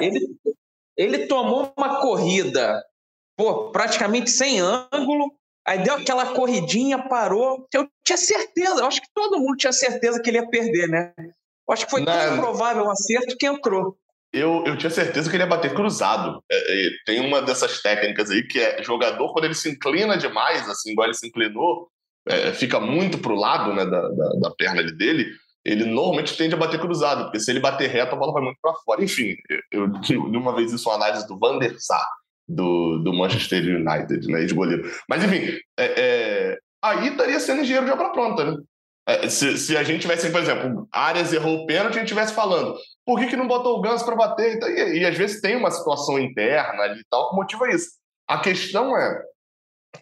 [0.00, 0.20] ele,
[0.96, 2.82] ele tomou uma corrida,
[3.36, 5.32] pô, praticamente sem ângulo,
[5.66, 7.66] aí deu aquela corridinha, parou.
[7.72, 11.12] Eu tinha certeza, eu acho que todo mundo tinha certeza que ele ia perder, né?
[11.18, 13.96] Eu acho que foi tão provável um acerto que entrou.
[14.32, 16.42] Eu, eu tinha certeza que ele ia bater cruzado.
[16.50, 20.68] É, é, tem uma dessas técnicas aí que é jogador, quando ele se inclina demais,
[20.68, 21.88] assim, igual ele se inclinou,
[22.26, 25.26] é, fica muito pro lado né, da, da, da perna dele,
[25.64, 28.58] ele normalmente tende a bater cruzado, porque se ele bater reto, a bola vai muito
[28.60, 29.02] para fora.
[29.02, 29.36] Enfim,
[29.70, 32.06] eu li uma vez isso, uma análise do Van der Sar,
[32.48, 34.90] do, do Manchester United, né, de goleiro.
[35.08, 38.56] Mas, enfim, é, é, aí estaria sendo engenheiro de obra pronta, né?
[39.06, 42.32] É, se, se, a gente tivesse, por exemplo, Arias errou o pênalti, a gente estivesse
[42.34, 44.54] falando por que, que não botou o Ganso para bater?
[44.54, 47.90] Então, e, e, às vezes tem uma situação interna ali e tal que motiva isso.
[48.28, 49.22] A questão é,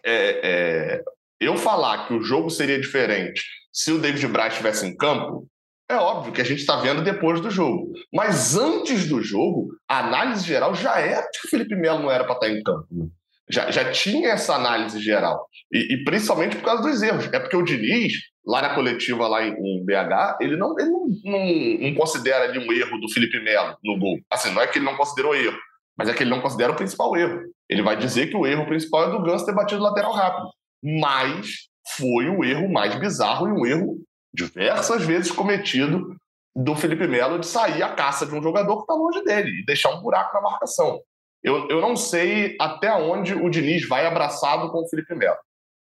[0.05, 1.03] é, é
[1.39, 5.47] eu falar que o jogo seria diferente se o David Braz estivesse em campo,
[5.91, 7.91] é óbvio que a gente está vendo depois do jogo.
[8.13, 12.11] Mas antes do jogo, a análise geral já era de que o Felipe Melo não
[12.11, 12.87] era para estar tá em campo.
[12.91, 13.07] Né?
[13.49, 15.45] Já, já tinha essa análise geral.
[15.71, 17.27] E, e, principalmente por causa dos erros.
[17.31, 18.13] É porque o Diniz,
[18.45, 22.59] lá na coletiva, lá em, em BH, ele, não, ele não, não, não, considera ali
[22.59, 24.17] um erro do Felipe Melo no gol.
[24.31, 25.57] Assim, não é que ele não considerou erro,
[25.97, 27.41] mas é que ele não considera o principal erro.
[27.69, 30.47] Ele vai dizer que o erro principal é do Ganso ter batido lateral rápido.
[30.83, 33.97] Mas foi o erro mais bizarro e um erro
[34.33, 36.15] diversas vezes cometido
[36.55, 39.65] do Felipe Melo de sair à caça de um jogador que está longe dele e
[39.65, 41.01] deixar um buraco na marcação.
[41.43, 45.37] Eu, eu não sei até onde o Diniz vai abraçado com o Felipe Melo.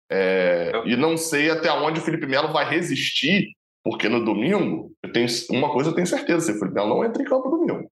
[0.10, 3.50] É, e não sei até onde o Felipe Melo vai resistir,
[3.84, 7.22] porque no domingo, eu tenho uma coisa eu tenho certeza: o Felipe Melo não entra
[7.22, 7.90] em campo domingo.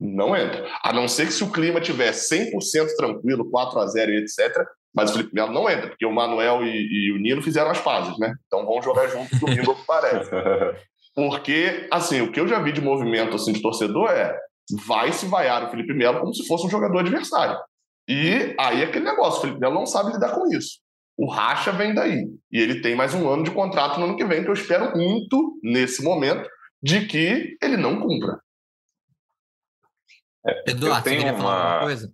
[0.00, 0.66] Não entra.
[0.82, 4.64] A não ser que se o clima tiver 100% tranquilo, 4 a 0 e etc.,
[4.94, 7.80] mas o Felipe Melo não entra, porque o Manuel e, e, o Nino fizeram as
[7.80, 8.34] pazes, né?
[8.46, 10.30] Então vão jogar juntos domingo, que parece.
[11.14, 14.36] Porque, assim, o que eu já vi de movimento assim, de torcedor é
[14.86, 17.56] vai se vaiar o Felipe Melo como se fosse um jogador adversário.
[18.08, 20.80] E aí é aquele negócio, o Felipe Melo não sabe lidar com isso.
[21.16, 22.26] O racha vem daí.
[22.50, 24.96] E ele tem mais um ano de contrato no ano que vem, que eu espero
[24.96, 26.48] muito, nesse momento,
[26.82, 28.40] de que ele não cumpra.
[30.46, 31.38] É, Eduardo, você queria uma...
[31.38, 32.12] falar alguma coisa?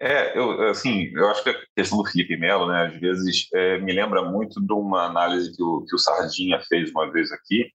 [0.00, 3.78] É, eu, assim, eu acho que a questão do Felipe Melo, né, às vezes é,
[3.78, 7.70] me lembra muito de uma análise que o, que o Sardinha fez uma vez aqui,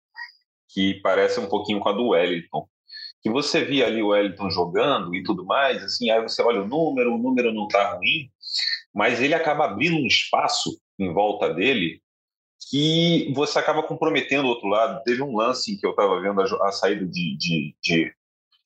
[0.70, 2.68] que parece um pouquinho com a do Wellington.
[3.22, 6.68] Que você via ali o Wellington jogando e tudo mais, assim, aí você olha o
[6.68, 8.30] número, o número não está ruim,
[8.94, 12.02] mas ele acaba abrindo um espaço em volta dele
[12.70, 15.02] que você acaba comprometendo o outro lado.
[15.04, 18.14] Teve um lance em que eu estava vendo a, a, saída de, de, de,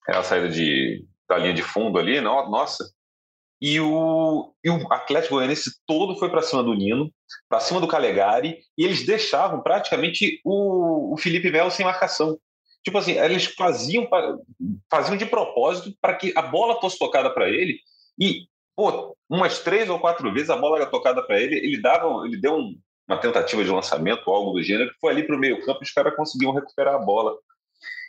[0.08, 2.84] a saída de da linha de fundo ali, não, nossa,
[3.66, 7.10] e o, e o Atlético Goianiense todo foi para cima do Nino,
[7.48, 12.38] para cima do Calegari, e eles deixavam praticamente o, o Felipe Melo sem marcação.
[12.84, 14.06] Tipo assim, eles faziam,
[14.92, 17.80] faziam de propósito para que a bola fosse tocada para ele,
[18.20, 22.26] e pô, umas três ou quatro vezes a bola era tocada para ele, ele dava,
[22.26, 25.40] ele deu um, uma tentativa de lançamento, algo do gênero, que foi ali para o
[25.40, 27.34] meio campo e os caras conseguiam recuperar a bola.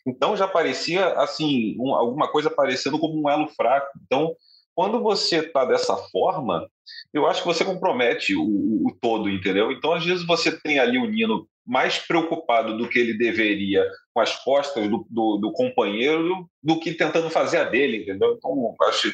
[0.07, 3.89] Então já parecia assim, um, alguma coisa parecendo como um elo fraco.
[4.05, 4.35] Então
[4.75, 6.69] quando você está dessa forma,
[7.13, 9.71] eu acho que você compromete o, o, todo, entendeu?
[9.71, 14.21] Então, às vezes, você tem ali o Nino mais preocupado do que ele deveria com
[14.21, 18.35] as costas do, do, do companheiro do que tentando fazer a dele, entendeu?
[18.37, 19.13] Então, acho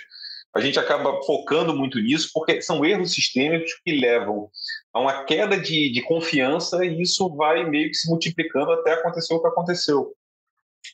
[0.53, 4.50] a gente acaba focando muito nisso porque são erros sistêmicos que levam
[4.92, 9.33] a uma queda de, de confiança e isso vai meio que se multiplicando até acontecer
[9.33, 10.12] o que aconteceu.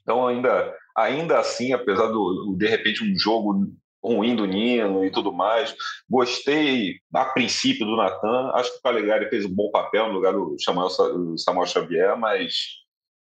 [0.03, 3.67] Então, ainda, ainda assim, apesar do, de repente, um jogo
[4.03, 5.75] ruim do Nino e tudo mais,
[6.09, 8.53] gostei, a princípio, do Natan.
[8.55, 12.55] Acho que o Calegari fez um bom papel no lugar do Samuel, Xavier, mas,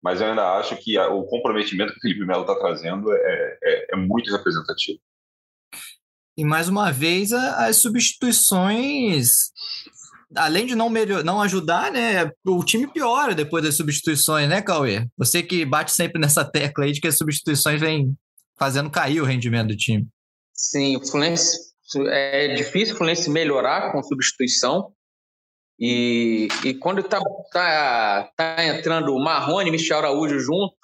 [0.01, 3.87] mas eu ainda acho que o comprometimento que o Felipe Melo está trazendo é, é,
[3.93, 4.99] é muito representativo.
[6.35, 9.51] E mais uma vez, as substituições,
[10.35, 12.29] além de não, melhor, não ajudar, né?
[12.45, 15.07] O time piora depois das substituições, né, Cauê?
[15.17, 18.15] Você que bate sempre nessa tecla aí de que as substituições vêm
[18.57, 20.07] fazendo cair o rendimento do time.
[20.53, 21.57] Sim, o Fluminense
[22.07, 24.91] é difícil o Fluminense melhorar com substituição.
[25.79, 27.19] E, e quando tá,
[27.51, 30.75] tá, tá entrando o Marrone e Michel Araújo junto,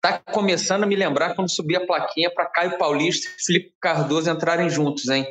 [0.00, 4.30] tá começando a me lembrar quando subi a plaquinha para Caio Paulista e Felipe Cardoso
[4.30, 5.26] entrarem juntos, hein?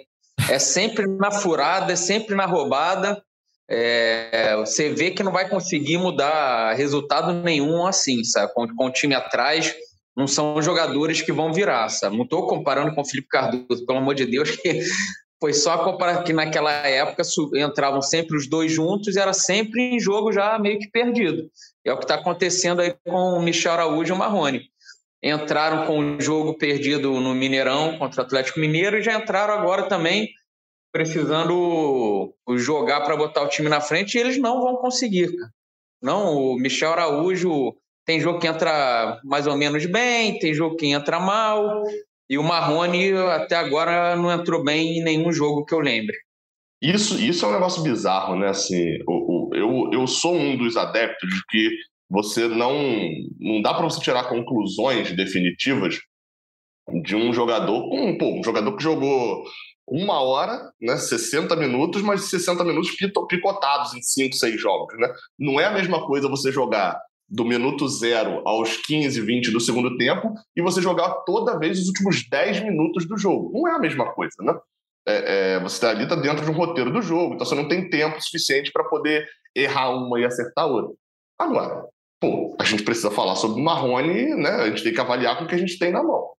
[0.49, 3.21] É sempre na furada, é sempre na roubada.
[3.71, 8.51] É, você vê que não vai conseguir mudar resultado nenhum assim, sabe?
[8.53, 9.75] Com, com o time atrás,
[10.17, 12.17] não são jogadores que vão virar, sabe?
[12.17, 14.81] Não estou comparando com o Felipe Cardoso, pelo amor de Deus, que
[15.39, 17.21] foi só comparar que naquela época
[17.55, 21.49] entravam sempre os dois juntos e era sempre em jogo já meio que perdido.
[21.85, 24.63] É o que está acontecendo aí com o Michel Araújo e o Marrone.
[25.21, 29.83] Entraram com o jogo perdido no Mineirão contra o Atlético Mineiro e já entraram agora
[29.83, 30.29] também
[30.91, 35.29] precisando jogar para botar o time na frente e eles não vão conseguir.
[36.01, 37.75] Não, o Michel Araújo
[38.05, 41.83] tem jogo que entra mais ou menos bem, tem jogo que entra mal,
[42.29, 46.15] e o Marrone até agora não entrou bem em nenhum jogo que eu lembre.
[46.81, 48.47] Isso, isso é um negócio bizarro, né?
[48.47, 51.69] Assim, o, eu, eu sou um dos adeptos de que
[52.09, 52.73] você não
[53.39, 55.99] não dá para você tirar conclusões definitivas
[57.03, 59.43] de um jogador com pô, um jogador que jogou
[59.91, 62.95] uma hora, né, 60 minutos, mas 60 minutos
[63.27, 65.11] picotados em 5, 6 jogos, né?
[65.37, 66.99] Não é a mesma coisa você jogar
[67.29, 71.87] do minuto zero aos 15, 20 do segundo tempo e você jogar toda vez os
[71.87, 73.51] últimos 10 minutos do jogo.
[73.53, 74.57] Não é a mesma coisa, né?
[75.07, 77.67] É, é, você está ali tá dentro de um roteiro do jogo, então você não
[77.67, 80.93] tem tempo suficiente para poder errar uma e acertar outra.
[81.37, 81.85] Agora,
[82.19, 84.49] pô, a gente precisa falar sobre o Marrone, né?
[84.49, 86.29] A gente tem que avaliar com o que a gente tem na mão.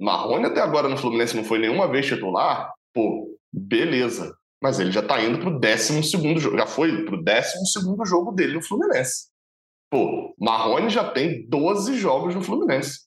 [0.00, 4.34] Marrone até agora no Fluminense não foi nenhuma vez titular, pô, beleza.
[4.62, 6.02] Mas ele já está indo para o 12
[6.40, 7.42] jogo, já foi para o 12
[8.06, 9.26] jogo dele no Fluminense.
[9.90, 13.00] Pô, Marrone já tem 12 jogos no Fluminense.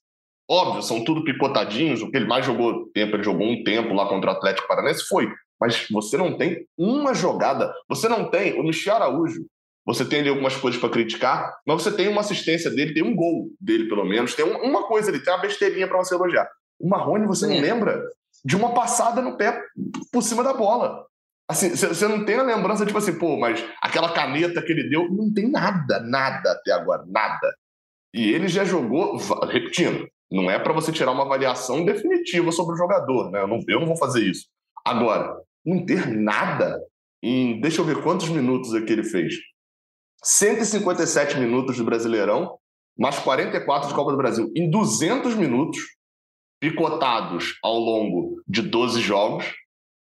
[0.49, 2.03] Óbvio, são tudo picotadinhos.
[2.03, 5.07] O que ele mais jogou tempo, ele jogou um tempo lá contra o Atlético Paranaense,
[5.07, 5.27] foi.
[5.59, 7.73] Mas você não tem uma jogada.
[7.89, 9.45] Você não tem o Michel Araújo.
[9.85, 13.15] Você tem ali algumas coisas para criticar, mas você tem uma assistência dele, tem um
[13.15, 14.35] gol dele, pelo menos.
[14.35, 16.47] Tem uma coisa ali, tem uma besteirinha para você elogiar.
[16.79, 18.01] O Marrone, você não lembra
[18.43, 19.61] de uma passada no pé
[20.11, 21.05] por cima da bola.
[21.47, 25.09] Assim, você não tem a lembrança, tipo assim, pô, mas aquela caneta que ele deu,
[25.11, 27.55] não tem nada, nada até agora, nada.
[28.13, 32.77] E ele já jogou, repetindo, não é para você tirar uma avaliação definitiva sobre o
[32.77, 33.41] jogador, né?
[33.41, 34.45] Eu não, eu não vou fazer isso.
[34.85, 36.79] Agora, não ter nada
[37.21, 39.35] em, deixa eu ver quantos minutos aqui ele fez.
[40.23, 42.57] 157 minutos do Brasileirão,
[42.97, 44.51] mais 44 de Copa do Brasil.
[44.55, 45.79] Em 200 minutos,
[46.59, 49.45] picotados ao longo de 12 jogos,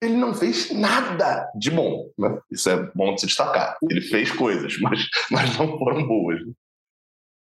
[0.02, 2.10] ele não fez nada de bom.
[2.18, 2.38] Né?
[2.50, 3.76] Isso é bom de se destacar.
[3.90, 6.44] Ele fez coisas, mas, mas não foram boas.
[6.46, 6.52] Né?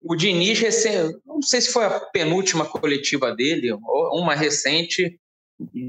[0.01, 0.61] O Diniz,
[1.25, 5.17] não sei se foi a penúltima coletiva dele, ou uma recente,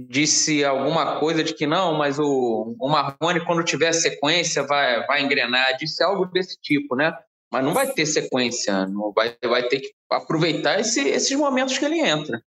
[0.08, 5.22] disse alguma coisa de que não, mas o, o Marrone, quando tiver sequência, vai, vai
[5.22, 5.76] engrenar.
[5.78, 7.12] Disse algo desse tipo, né?
[7.52, 11.84] Mas não vai ter sequência, não vai, vai ter que aproveitar esse, esses momentos que
[11.84, 12.40] ele entra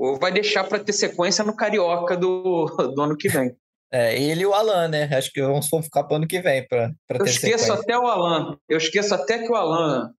[0.00, 2.64] ou vai deixar para ter sequência no Carioca do,
[2.96, 3.54] do ano que vem.
[3.92, 5.04] É, ele e o Alan, né?
[5.12, 7.74] Acho que vamos ficar para o ano que vem para ter Eu esqueço sequência.
[7.74, 8.56] até o Alan.
[8.66, 10.10] Eu esqueço até que o Alan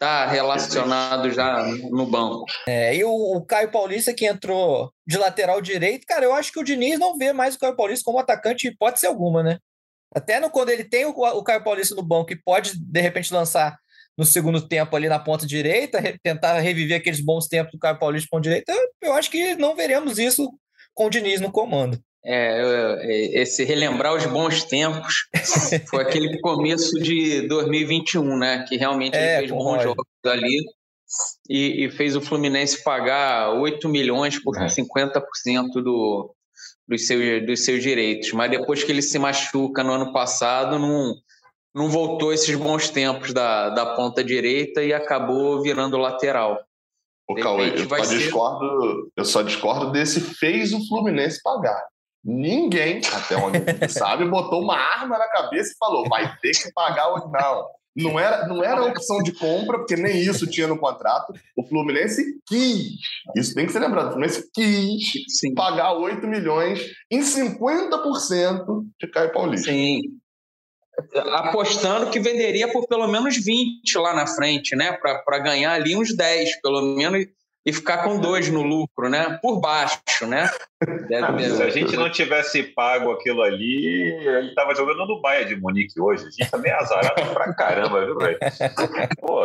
[0.00, 2.46] tá relacionado já no banco.
[2.66, 6.58] É, e o, o, Caio Paulista que entrou de lateral direito, cara, eu acho que
[6.58, 9.58] o Diniz não vê mais o Caio Paulista como atacante hipótese alguma, né?
[10.12, 13.32] Até no, quando ele tem o, o Caio Paulista no banco e pode, de repente,
[13.32, 13.78] lançar
[14.20, 18.28] no segundo tempo ali na ponta direita, tentar reviver aqueles bons tempos do Caio Paulista
[18.30, 20.46] com direita, eu acho que não veremos isso
[20.92, 21.98] com o Diniz no comando.
[22.22, 25.26] É, esse relembrar os bons tempos
[25.88, 28.66] foi aquele começo de 2021, né?
[28.68, 30.66] Que realmente é, ele fez bons jogos ali
[31.48, 34.66] e, e, fez o Fluminense pagar 8 milhões por é.
[34.66, 35.22] 50%
[35.82, 36.34] do,
[36.86, 38.32] dos, seus, dos seus direitos.
[38.32, 41.14] Mas depois que ele se machuca no ano passado, não,
[41.74, 46.58] não voltou esses bons tempos da, da ponta direita e acabou virando lateral.
[47.28, 48.18] Ô, Cauê, eu só, ser...
[48.18, 51.80] discordo, eu só discordo desse fez o Fluminense pagar.
[52.24, 53.58] Ninguém, até onde
[53.88, 57.66] sabe, botou uma arma na cabeça e falou: vai ter que pagar ou não.
[57.96, 61.32] Não era, não era opção de compra, porque nem isso tinha no contrato.
[61.56, 63.00] O Fluminense quis,
[63.36, 65.54] isso tem que ser lembrado, o Fluminense quis Sim.
[65.54, 69.70] pagar 8 milhões em 50% de Caio Paulista.
[69.70, 70.02] Sim.
[71.32, 74.92] Apostando que venderia por pelo menos 20 lá na frente, né?
[74.92, 77.26] Para ganhar ali uns 10, pelo menos
[77.64, 79.38] e ficar com dois no lucro, né?
[79.42, 80.48] Por baixo, né?
[81.56, 86.00] Se a gente não tivesse pago aquilo ali, ele estava jogando no Bayern de Munique
[86.00, 86.26] hoje.
[86.26, 88.38] A gente também é azarado pra caramba, viu, velho?
[89.20, 89.42] Pô,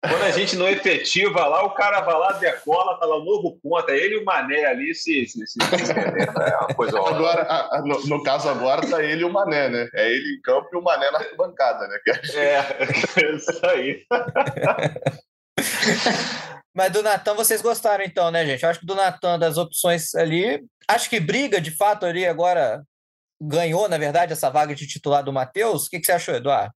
[0.00, 3.60] quando a gente não efetiva lá, o cara vai lá, decola, tá lá o novo
[3.62, 7.42] ponto, é ele e o Mané ali se, se, se, se é uma coisa Agora,
[7.42, 9.88] a, a, no, no, caso agora, tá ele e o Mané, né?
[9.94, 11.96] É ele em campo e o Mané na arquibancada, né?
[12.34, 12.56] É,
[13.22, 14.04] é isso aí.
[16.74, 18.62] Mas do Natan vocês gostaram então, né, gente?
[18.62, 22.82] Eu acho que do Natan, das opções ali, acho que briga de fato ali agora
[23.40, 25.86] ganhou, na verdade, essa vaga de titular do Matheus.
[25.86, 26.72] O que, que você achou, Eduardo?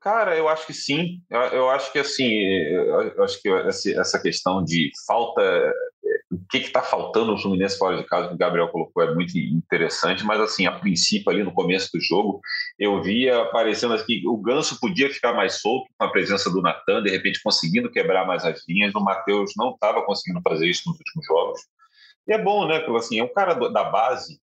[0.00, 1.22] Cara, eu acho que sim.
[1.30, 5.72] Eu, eu acho que assim, eu acho que essa questão de falta
[6.50, 10.24] que está faltando no Fluminense fora de casa, que o Gabriel colocou, é muito interessante,
[10.24, 12.40] mas assim, a princípio, ali no começo do jogo,
[12.78, 17.02] eu via aparecendo que o Ganso podia ficar mais solto com a presença do Natan,
[17.02, 20.98] de repente conseguindo quebrar mais as linhas, o Matheus não estava conseguindo fazer isso nos
[20.98, 21.60] últimos jogos.
[22.26, 22.80] E é bom, né?
[22.80, 24.40] Porque assim, é um cara da base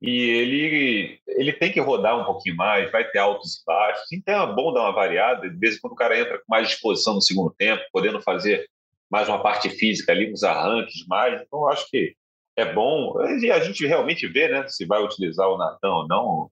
[0.00, 4.42] e ele, ele tem que rodar um pouquinho mais, vai ter altos e baixos, então
[4.42, 7.14] é bom dar uma variada, de vez em quando o cara entra com mais disposição
[7.14, 8.68] no segundo tempo, podendo fazer
[9.10, 11.40] mais uma parte física ali, uns arranques mais.
[11.42, 12.14] Então, acho que
[12.56, 13.14] é bom.
[13.40, 16.50] E a gente realmente vê, né, se vai utilizar o Natan ou não,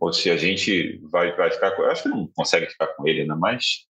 [0.00, 1.82] ou se a gente vai, vai ficar com.
[1.82, 3.34] Acho que não consegue ficar com ele, né?
[3.38, 3.86] Mas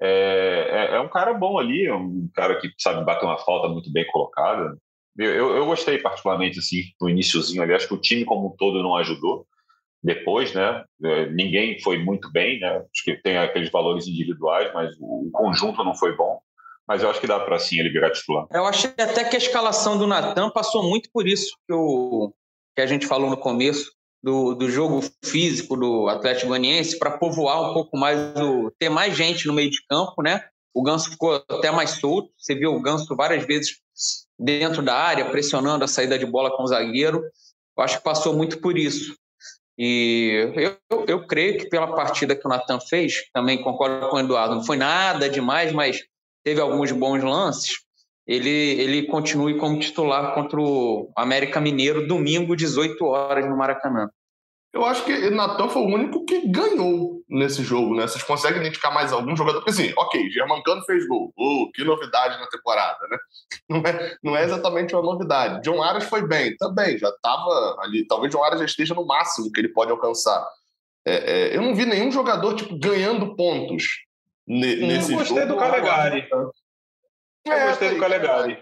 [0.00, 3.68] é, é, é, um cara bom ali, é um cara que sabe bater uma falta
[3.68, 4.76] muito bem colocada.
[5.18, 7.74] Eu, eu, eu gostei particularmente, assim, no iníciozinho ali.
[7.74, 9.46] Acho que o time como um todo não ajudou.
[10.02, 10.84] Depois, né?
[11.04, 12.78] É, ninguém foi muito bem, né?
[12.78, 16.40] Acho que tem aqueles valores individuais, mas o conjunto não foi bom
[16.90, 18.48] mas eu acho que dá para sim ele virar titular.
[18.52, 21.72] Eu achei até que a escalação do Natan passou muito por isso que,
[22.74, 27.70] que a gente falou no começo, do, do jogo físico do Atlético Goianiense, para povoar
[27.70, 30.44] um pouco mais, o, ter mais gente no meio de campo, né?
[30.74, 33.76] O Ganso ficou até mais solto, você viu o Ganso várias vezes
[34.36, 37.22] dentro da área, pressionando a saída de bola com o zagueiro.
[37.78, 39.14] Eu acho que passou muito por isso.
[39.78, 44.16] E eu, eu, eu creio que pela partida que o Natan fez, também concordo com
[44.16, 46.09] o Eduardo, não foi nada demais, mas
[46.42, 47.78] teve alguns bons lances,
[48.26, 54.08] ele, ele continue como titular contra o América Mineiro, domingo, 18 horas, no Maracanã.
[54.72, 58.06] Eu acho que Natan foi o único que ganhou nesse jogo, né?
[58.06, 59.58] Vocês conseguem identificar mais algum jogador?
[59.58, 61.32] Porque assim, ok, Germancano fez gol.
[61.36, 63.18] Oh, que novidade na temporada, né?
[63.68, 65.62] Não é, não é exatamente uma novidade.
[65.62, 68.04] John Arias foi bem, também, já estava ali.
[68.06, 70.44] Talvez John Arias já esteja no máximo que ele pode alcançar.
[71.06, 73.84] É, é, eu não vi nenhum jogador, tipo, ganhando pontos
[74.58, 76.28] nesse eu gostei do Calegari.
[76.30, 78.58] Eu é, gostei do Calegari.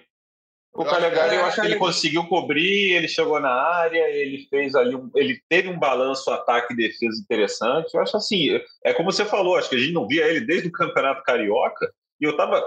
[0.75, 4.95] O Calegari, eu acho que ele conseguiu cobrir, ele chegou na área, ele fez ali,
[4.95, 7.95] um, ele teve um balanço ataque e defesa interessante.
[7.95, 10.69] Eu acho assim, é como você falou, acho que a gente não via ele desde
[10.69, 12.63] o Campeonato Carioca, e eu estava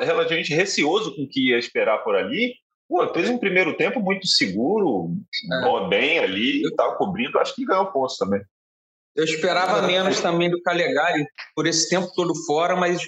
[0.00, 2.54] relativamente receoso com o que ia esperar por ali.
[2.88, 5.12] Pô, fez um primeiro tempo muito seguro,
[5.52, 5.88] é.
[5.88, 8.42] bem ali, estava cobrindo, acho que ganhou pontos também.
[9.14, 13.00] Eu esperava menos também do Calegari por esse tempo todo fora, mas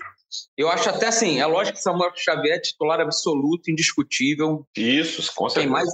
[0.57, 4.66] eu acho até assim, é lógico que Samuel Xavier é titular absoluto, indiscutível.
[4.76, 5.64] Isso, com certeza.
[5.64, 5.90] Quem mais,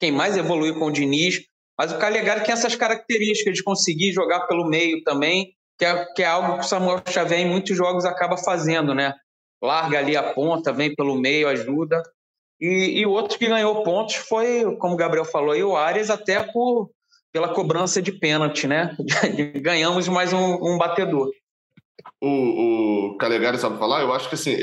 [0.00, 1.42] quem mais evoluiu com o Diniz,
[1.78, 6.22] mas o Calegari tem essas características de conseguir jogar pelo meio também, que é, que
[6.22, 9.14] é algo que o Samuel Xavier em muitos jogos acaba fazendo, né?
[9.62, 12.02] Larga ali a ponta, vem pelo meio, ajuda.
[12.60, 16.42] E, e outro que ganhou pontos foi, como o Gabriel falou, aí, o Arias até
[16.52, 16.90] por
[17.32, 18.96] pela cobrança de pênalti, né?
[19.60, 21.30] Ganhamos mais um, um batedor.
[22.20, 24.02] O, o Calegari sabe falar?
[24.02, 24.56] Eu acho que assim,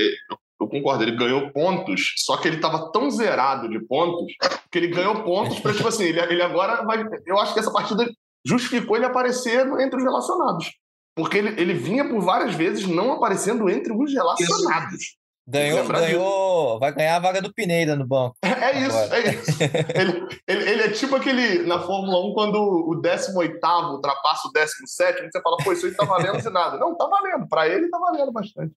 [0.60, 4.32] eu concordo, ele ganhou pontos, só que ele estava tão zerado de pontos
[4.72, 7.04] que ele ganhou pontos para, tipo assim, ele, ele agora vai.
[7.26, 8.10] Eu acho que essa partida
[8.46, 10.72] justificou ele aparecer entre os relacionados.
[11.16, 15.18] Porque ele, ele vinha por várias vezes não aparecendo entre os relacionados.
[15.52, 18.36] Ganhou, ganhou, vai ganhar a vaga do Pineida no banco.
[18.43, 19.18] É isso, agora.
[19.18, 19.64] é isso.
[19.95, 23.60] ele, ele, ele, é tipo aquele na Fórmula 1, quando o 18
[23.91, 26.78] ultrapassa o 17, você fala, pô, isso aí tá valendo de nada.
[26.78, 27.47] Não, tá valendo.
[27.50, 28.74] Para ele tá valendo bastante.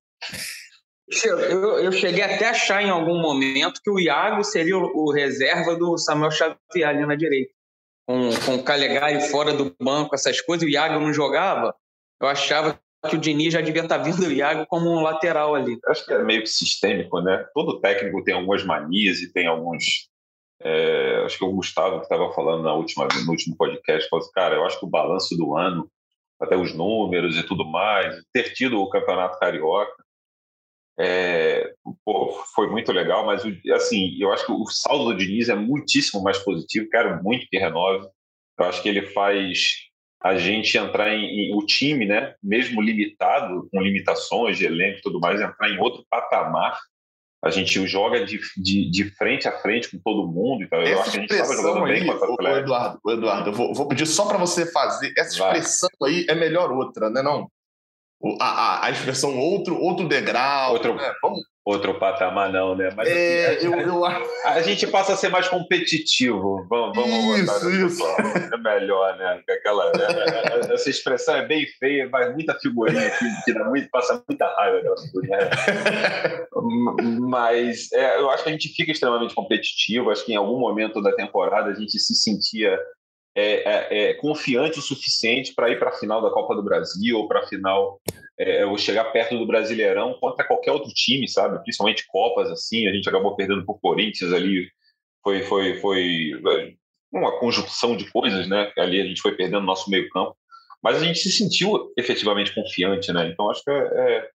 [1.25, 5.13] Eu, eu, cheguei até a achar em algum momento que o Iago seria o, o
[5.13, 7.53] reserva do Samuel Xavier ali na direita.
[8.07, 11.75] com, com o Calegari fora do banco, essas coisas, o Iago não jogava,
[12.19, 15.55] eu achava que o Diniz já devia estar tá vendo o Iago como um lateral
[15.55, 15.79] ali.
[15.87, 17.45] Acho que é meio que sistêmico, né?
[17.55, 20.09] Todo técnico tem algumas manias e tem alguns.
[20.61, 24.33] É, acho que o Gustavo que estava falando na última, no último podcast falou assim,
[24.33, 25.91] cara, eu acho que o balanço do ano,
[26.41, 29.93] até os números e tudo mais, ter tido o campeonato carioca,
[30.99, 31.73] é,
[32.05, 33.43] pô, foi muito legal, mas
[33.75, 37.59] assim, eu acho que o saldo do Diniz é muitíssimo mais positivo, quero muito que
[37.59, 38.07] renove.
[38.59, 39.91] Eu acho que ele faz
[40.23, 45.03] a gente entrar em, em, o time, né, mesmo limitado, com limitações de elenco e
[45.03, 46.79] tudo mais, entrar em outro patamar.
[47.45, 50.63] A gente joga de, de, de frente a frente com todo mundo.
[50.63, 53.53] Então, eu acho que a gente estava jogando aí, bem com o, Eduardo, Eduardo, eu
[53.53, 56.11] vou, vou pedir só para você fazer essa expressão Vai.
[56.11, 57.21] aí é melhor outra, né?
[57.21, 57.51] Não?
[58.41, 60.75] A, a, a expressão outro, outro degrau.
[60.75, 61.13] Outro, né?
[61.21, 62.91] Vamos, outro patamar, não, né?
[62.97, 64.05] Mas é, assim, eu, eu...
[64.05, 66.67] a gente passa a ser mais competitivo.
[66.69, 68.03] Vamos, vamos isso, isso.
[68.53, 69.41] É melhor, né?
[69.49, 70.73] Aquela, né?
[70.73, 74.81] Essa expressão é bem feia, mas muita figurinha aqui, que dá muito, passa muita raiva.
[74.83, 75.51] Né?
[77.21, 80.11] mas é, eu acho que a gente fica extremamente competitivo.
[80.11, 82.79] Acho que em algum momento da temporada a gente se sentia
[83.35, 87.17] é, é, é, confiante o suficiente para ir para a final da Copa do Brasil
[87.17, 88.01] ou para a final
[88.39, 91.63] é, ou chegar perto do Brasileirão contra qualquer outro time, sabe?
[91.63, 92.87] Principalmente Copas assim.
[92.87, 94.69] A gente acabou perdendo por Corinthians ali.
[95.23, 96.75] Foi, foi, foi é,
[97.13, 98.71] uma conjunção de coisas, né?
[98.77, 100.37] Ali a gente foi perdendo nosso meio campo,
[100.83, 103.29] mas a gente se sentiu efetivamente confiante, né?
[103.29, 104.31] Então acho que é, é,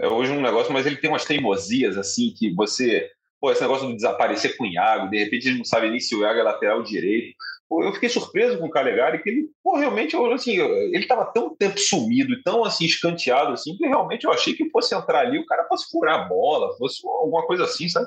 [0.00, 3.10] é hoje um negócio, mas ele tem umas teimosias assim que você
[3.40, 6.14] pô, esse negócio de desaparecer com o Iago, de repente ele não sabe nem se
[6.14, 7.34] o Iago é lateral direito
[7.70, 11.78] eu fiquei surpreso com o Calegari, que ele, pô, realmente, assim, ele estava tão tempo
[11.78, 15.46] sumido e tão, assim, escanteado, assim, que realmente eu achei que fosse entrar ali, o
[15.46, 18.06] cara fosse furar a bola, fosse alguma coisa assim, sabe?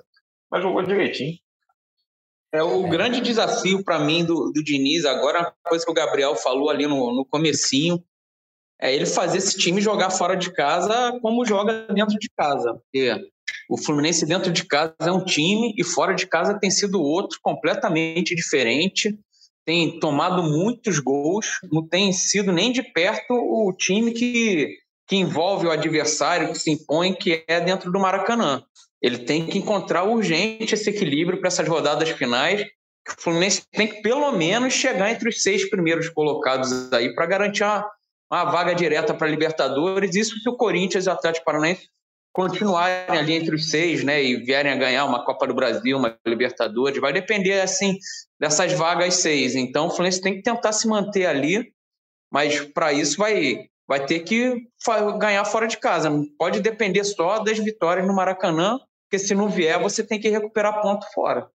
[0.49, 1.37] Mas jogou direitinho.
[2.51, 6.35] É o grande desafio para mim do, do Diniz, agora, a coisa que o Gabriel
[6.35, 8.03] falou ali no, no comecinho,
[8.81, 12.73] é ele fazer esse time jogar fora de casa como joga dentro de casa.
[12.73, 13.15] Porque
[13.69, 17.37] o Fluminense dentro de casa é um time e fora de casa tem sido outro
[17.43, 19.17] completamente diferente
[19.65, 25.67] tem tomado muitos gols, não tem sido nem de perto o time que, que envolve
[25.67, 28.63] o adversário, que se impõe, que é dentro do Maracanã.
[29.01, 32.61] Ele tem que encontrar urgente esse equilíbrio para essas rodadas finais.
[32.61, 37.63] O Fluminense tem que, pelo menos, chegar entre os seis primeiros colocados aí para garantir
[37.63, 37.89] uma,
[38.31, 40.15] uma vaga direta para a Libertadores.
[40.15, 41.87] Isso se o Corinthians e o Atlético Paranaense
[42.33, 46.17] continuarem ali entre os seis, né, e vierem a ganhar uma Copa do Brasil, uma
[46.25, 47.97] Libertadores, vai depender assim
[48.39, 49.55] dessas vagas seis.
[49.55, 51.73] Então, o Fluminense tem que tentar se manter ali,
[52.31, 54.55] mas para isso vai vai ter que
[55.19, 56.09] ganhar fora de casa.
[56.09, 60.29] Não pode depender só das vitórias no Maracanã, porque se não vier, você tem que
[60.29, 61.49] recuperar ponto fora.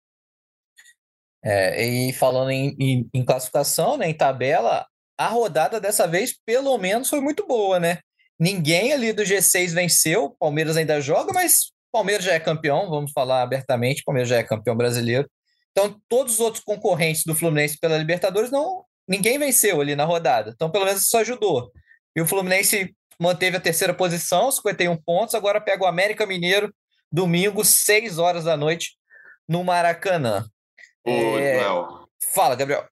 [1.42, 4.86] É, e falando em, em, em classificação, né, em tabela,
[5.18, 8.00] a rodada dessa vez, pelo menos, foi muito boa, né?
[8.38, 12.90] Ninguém ali do G6 venceu, o Palmeiras ainda joga, mas o Palmeiras já é campeão,
[12.90, 15.28] vamos falar abertamente, o Palmeiras já é campeão brasileiro.
[15.72, 20.52] Então, todos os outros concorrentes do Fluminense pela Libertadores, não, ninguém venceu ali na rodada.
[20.54, 21.70] Então, pelo menos isso ajudou.
[22.14, 26.74] E o Fluminense manteve a terceira posição, 51 pontos, agora pega o América Mineiro,
[27.10, 28.96] domingo, 6 horas da noite,
[29.48, 30.46] no Maracanã.
[31.06, 31.62] Ô, é...
[32.34, 32.86] Fala, Gabriel.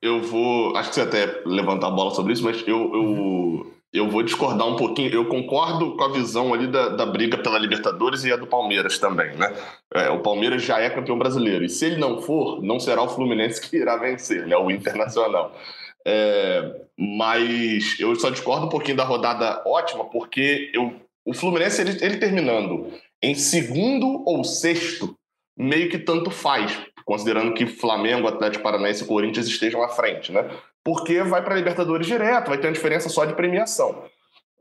[0.00, 0.76] Eu vou.
[0.76, 4.66] Acho que você até levantar a bola sobre isso, mas eu, eu eu vou discordar
[4.66, 5.14] um pouquinho.
[5.14, 8.98] Eu concordo com a visão ali da, da briga pela Libertadores e a do Palmeiras
[8.98, 9.54] também, né?
[9.94, 11.64] É, o Palmeiras já é campeão brasileiro.
[11.64, 14.56] E se ele não for, não será o Fluminense que irá vencer, né?
[14.56, 15.56] O Internacional.
[16.04, 20.92] É, mas eu só discordo um pouquinho da rodada ótima, porque eu,
[21.24, 22.92] o Fluminense, ele, ele terminando
[23.22, 25.16] em segundo ou sexto,
[25.56, 30.50] meio que tanto faz, considerando que Flamengo, Atlético Paranaense e Corinthians estejam à frente, né?
[30.84, 34.04] Porque vai para a Libertadores direto, vai ter uma diferença só de premiação.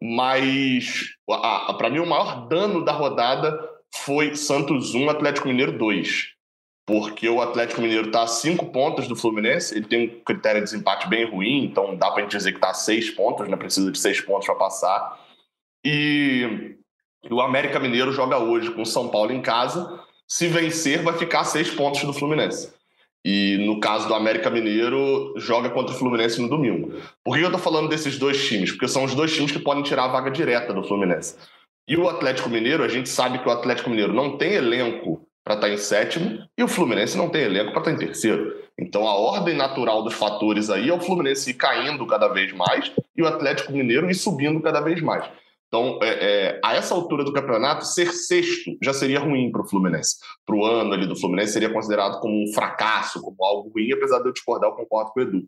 [0.01, 1.15] Mas,
[1.78, 3.57] para mim, o maior dano da rodada
[3.93, 6.34] foi Santos 1, Atlético Mineiro 2.
[6.86, 10.65] Porque o Atlético Mineiro está a 5 pontos do Fluminense, ele tem um critério de
[10.65, 13.55] desempate bem ruim, então dá para a gente dizer que está a 6 pontos, né?
[13.55, 15.19] precisa de 6 pontos para passar.
[15.86, 16.76] E
[17.30, 20.01] o América Mineiro joga hoje com o São Paulo em casa.
[20.28, 22.74] Se vencer, vai ficar a 6 pontos do Fluminense.
[23.26, 26.93] E no caso do América Mineiro, joga contra o Fluminense no domingo.
[27.24, 28.71] Por que eu tô falando desses dois times?
[28.71, 31.38] Porque são os dois times que podem tirar a vaga direta do Fluminense.
[31.88, 35.55] E o Atlético Mineiro, a gente sabe que o Atlético Mineiro não tem elenco para
[35.55, 38.55] estar tá em sétimo e o Fluminense não tem elenco para estar tá em terceiro.
[38.80, 42.91] Então a ordem natural dos fatores aí é o Fluminense ir caindo cada vez mais
[43.15, 45.26] e o Atlético Mineiro ir subindo cada vez mais.
[45.74, 49.67] Então, é, é, a essa altura do campeonato, ser sexto já seria ruim para o
[49.67, 50.17] Fluminense.
[50.45, 54.19] Para o ano ali do Fluminense seria considerado como um fracasso, como algo ruim, apesar
[54.19, 55.43] de eu discordar, eu concordo com o Edu.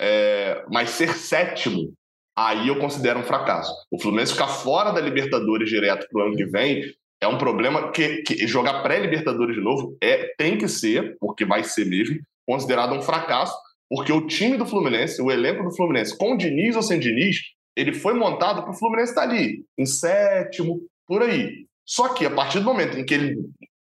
[0.00, 1.94] É, mas ser sétimo,
[2.36, 3.72] aí eu considero um fracasso.
[3.88, 6.82] O Fluminense ficar fora da Libertadores direto para o ano que vem
[7.20, 11.62] é um problema que, que jogar pré-Libertadores de novo é, tem que ser, porque vai
[11.62, 13.56] ser mesmo, considerado um fracasso,
[13.88, 17.36] porque o time do Fluminense, o elenco do Fluminense, com Diniz ou sem Diniz,
[17.76, 21.66] ele foi montado para o Fluminense estar tá ali, em sétimo, por aí.
[21.86, 23.38] Só que a partir do momento em que ele,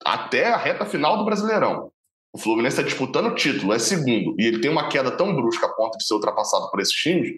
[0.05, 1.91] até a reta final do Brasileirão,
[2.33, 5.65] o Fluminense está disputando o título, é segundo, e ele tem uma queda tão brusca
[5.65, 7.33] a ponto de ser ultrapassado por esses times,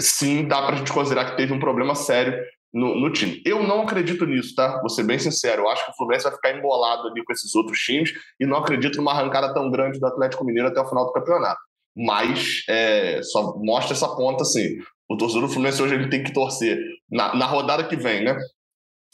[0.00, 2.42] sim, dá para a gente considerar que teve um problema sério
[2.72, 3.40] no, no, time.
[3.44, 4.78] Eu não acredito nisso, tá?
[4.80, 5.62] Vou ser bem sincero.
[5.62, 8.58] Eu acho que o Fluminense vai ficar embolado ali com esses outros times e não
[8.58, 11.60] acredito numa arrancada tão grande do Atlético Mineiro até o final do campeonato.
[11.96, 16.32] Mas é, só mostra essa ponta assim o torcedor do Fluminense hoje ele tem que
[16.32, 16.78] torcer
[17.10, 18.36] na, na rodada que vem, né?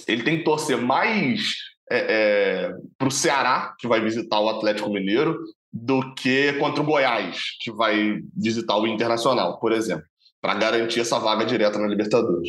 [0.08, 1.54] Ele tem que torcer mais
[1.90, 5.38] é, é, para o Ceará, que vai visitar o Atlético Mineiro,
[5.72, 10.04] do que contra o Goiás, que vai visitar o Internacional, por exemplo,
[10.40, 12.48] para garantir essa vaga direta na Libertadores.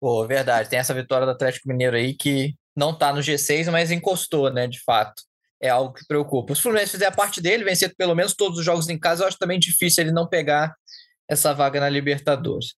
[0.00, 0.68] Pô, verdade.
[0.68, 4.66] Tem essa vitória do Atlético Mineiro aí que não está no G6, mas encostou, né,
[4.66, 5.22] de fato.
[5.60, 6.54] É algo que preocupa.
[6.54, 9.22] Se o Fluminense fizer a parte dele, vencer pelo menos todos os jogos em casa,
[9.22, 10.74] eu acho também difícil ele não pegar
[11.32, 12.74] essa vaga na Libertadores.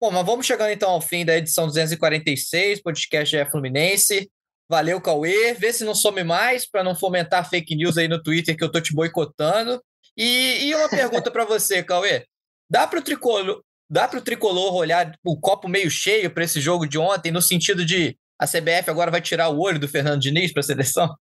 [0.00, 4.30] Bom, mas vamos chegando então ao fim da edição 246, podcast é Fluminense.
[4.68, 5.54] Valeu, Cauê.
[5.54, 8.70] Vê se não some mais para não fomentar fake news aí no Twitter que eu
[8.70, 9.82] tô te boicotando.
[10.16, 12.24] E, e uma pergunta para você, Cauê.
[12.68, 16.60] Dá para o tricolor, dá para o tricolor olhar o copo meio cheio para esse
[16.60, 20.20] jogo de ontem, no sentido de a CBF agora vai tirar o olho do Fernando
[20.20, 21.16] Diniz para a seleção?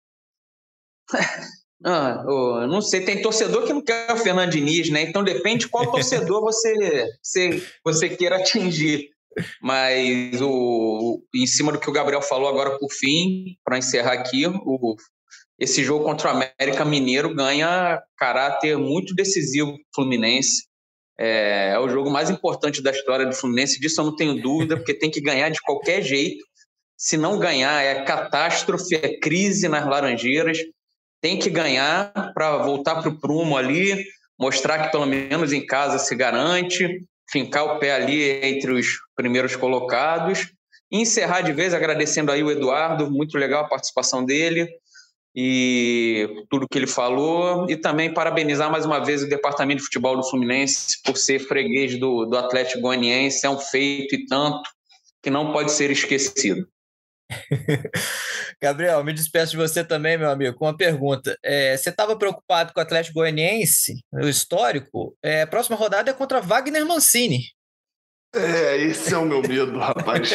[1.86, 2.24] Ah,
[2.68, 5.02] não sei, tem torcedor que não quer o Fernando Diniz, né?
[5.02, 9.10] Então depende qual torcedor você, você, você queira atingir.
[9.62, 14.46] Mas o, em cima do que o Gabriel falou agora por fim, para encerrar aqui,
[14.46, 14.96] o,
[15.60, 20.68] esse jogo contra o América Mineiro ganha caráter muito decisivo Fluminense.
[21.20, 24.78] É, é o jogo mais importante da história do Fluminense, disso eu não tenho dúvida,
[24.78, 26.44] porque tem que ganhar de qualquer jeito.
[26.96, 30.60] Se não ganhar, é catástrofe, é crise nas Laranjeiras
[31.24, 34.06] tem que ganhar para voltar para o prumo ali,
[34.38, 37.02] mostrar que pelo menos em casa se garante,
[37.32, 40.52] fincar o pé ali entre os primeiros colocados.
[40.92, 44.68] E encerrar de vez agradecendo aí o Eduardo, muito legal a participação dele
[45.34, 47.68] e tudo que ele falou.
[47.70, 51.98] E também parabenizar mais uma vez o Departamento de Futebol do Fluminense por ser freguês
[51.98, 53.46] do, do Atlético Goianiense.
[53.46, 54.70] É um feito e tanto
[55.22, 56.68] que não pode ser esquecido.
[58.62, 61.38] Gabriel, me despeço de você também, meu amigo, com uma pergunta.
[61.44, 65.16] É, você estava preocupado com o Atlético Goianiense, o histórico?
[65.22, 67.42] É, próxima rodada é contra Wagner Mancini.
[68.36, 70.32] É, esse é o meu medo, rapaz.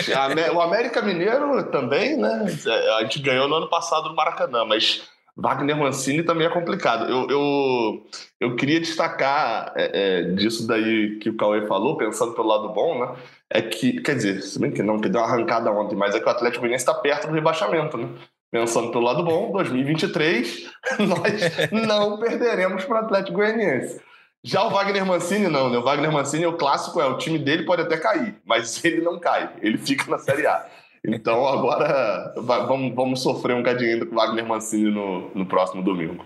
[0.55, 2.47] o América Mineiro também, né?
[2.67, 5.03] É, a gente ganhou no ano passado no Maracanã, mas
[5.41, 7.09] Wagner Mancini também é complicado.
[7.09, 8.07] Eu, eu,
[8.41, 12.99] eu queria destacar é, é, disso daí que o Cauê falou, pensando pelo lado bom,
[12.99, 13.17] né?
[13.51, 16.21] é que, quer dizer, se bem que não, que deu uma arrancada ontem, mas é
[16.21, 18.09] que o Atlético Goianiense está perto do rebaixamento, né?
[18.51, 20.71] Pensando pelo lado bom, 2023
[21.07, 24.01] nós não perderemos para o Atlético Goianiense.
[24.43, 25.79] Já o Wagner Mancini não, né?
[25.79, 29.19] O Wagner Mancini, o clássico é, o time dele pode até cair, mas ele não
[29.19, 30.67] cai, ele fica na Série A.
[31.07, 36.25] Então agora vamos, vamos sofrer um cadinho com o Wagner Mancini no, no próximo domingo.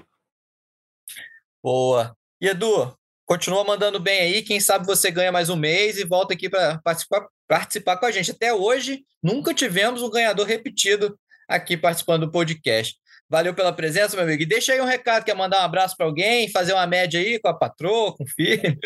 [1.62, 2.16] Boa.
[2.40, 2.92] E Edu,
[3.32, 6.78] Continua mandando bem aí, quem sabe você ganha mais um mês e volta aqui para
[6.84, 8.32] participar, participar com a gente.
[8.32, 11.18] Até hoje, nunca tivemos um ganhador repetido
[11.48, 12.96] aqui participando do podcast.
[13.30, 14.42] Valeu pela presença, meu amigo.
[14.42, 17.38] E deixa aí um recado, quer mandar um abraço para alguém, fazer uma média aí
[17.38, 18.78] com a patroa, com o filho.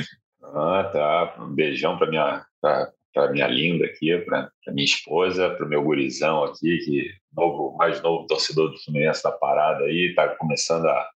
[0.44, 1.42] Ah, tá.
[1.42, 2.92] Um beijão para minha, pra,
[3.30, 8.26] minha linda aqui, para minha esposa, para o meu gurizão aqui, que novo, mais novo
[8.26, 11.08] torcedor do Fluminense da parada aí, tá começando a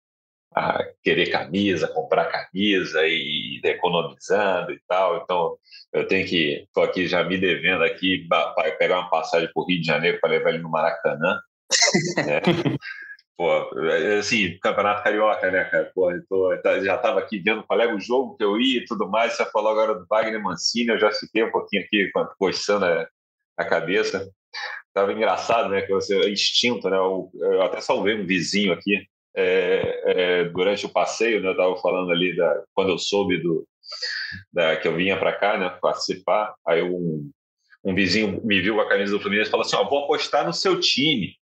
[0.55, 5.23] a querer camisa, comprar camisa e economizando e tal.
[5.23, 5.57] Então,
[5.93, 9.67] eu tenho que, estou aqui já me devendo aqui para pegar uma passagem para o
[9.67, 11.41] Rio de Janeiro para levar ele no Maracanã.
[12.19, 12.41] é.
[13.41, 13.51] Pô,
[13.89, 15.91] é, assim, Campeonato Carioca, né, cara?
[15.95, 18.85] Pô, tô, tá, já estava aqui vendo qual era o jogo que eu ia e
[18.85, 19.33] tudo mais.
[19.33, 23.09] Você falou agora do Wagner Mancini, eu já fiquei um pouquinho aqui coçando a,
[23.57, 24.31] a cabeça.
[24.93, 25.81] Tava engraçado, né?
[25.81, 26.99] Que você, instinto, né?
[26.99, 31.75] Eu, eu até salvei um vizinho aqui é, é, durante o passeio, né, eu estava
[31.79, 33.67] falando ali da, quando eu soube do,
[34.53, 37.31] da, que eu vinha para cá, né, participar, aí um,
[37.83, 40.45] um vizinho me viu com a camisa do Fluminense e falou assim, ó, vou apostar
[40.45, 41.40] no seu time.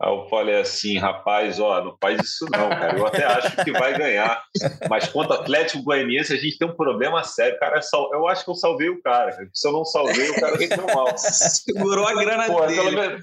[0.00, 2.96] Aí eu falei assim, rapaz, ó, não faz isso não, cara.
[2.96, 4.40] Eu até acho que vai ganhar.
[4.88, 7.58] Mas quanto Atlético Goianiense, a gente tem um problema sério.
[7.58, 7.80] Cara,
[8.12, 9.36] eu acho que eu salvei o cara.
[9.52, 11.18] Se eu não salvei, o cara se deu mal.
[11.18, 12.80] Segurou a grana Pô, dele.
[12.80, 13.22] Pelo menos,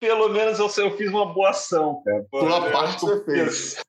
[0.00, 2.24] pelo menos eu, eu, fiz uma boa ação, cara.
[2.32, 3.87] Pela parte que você fez.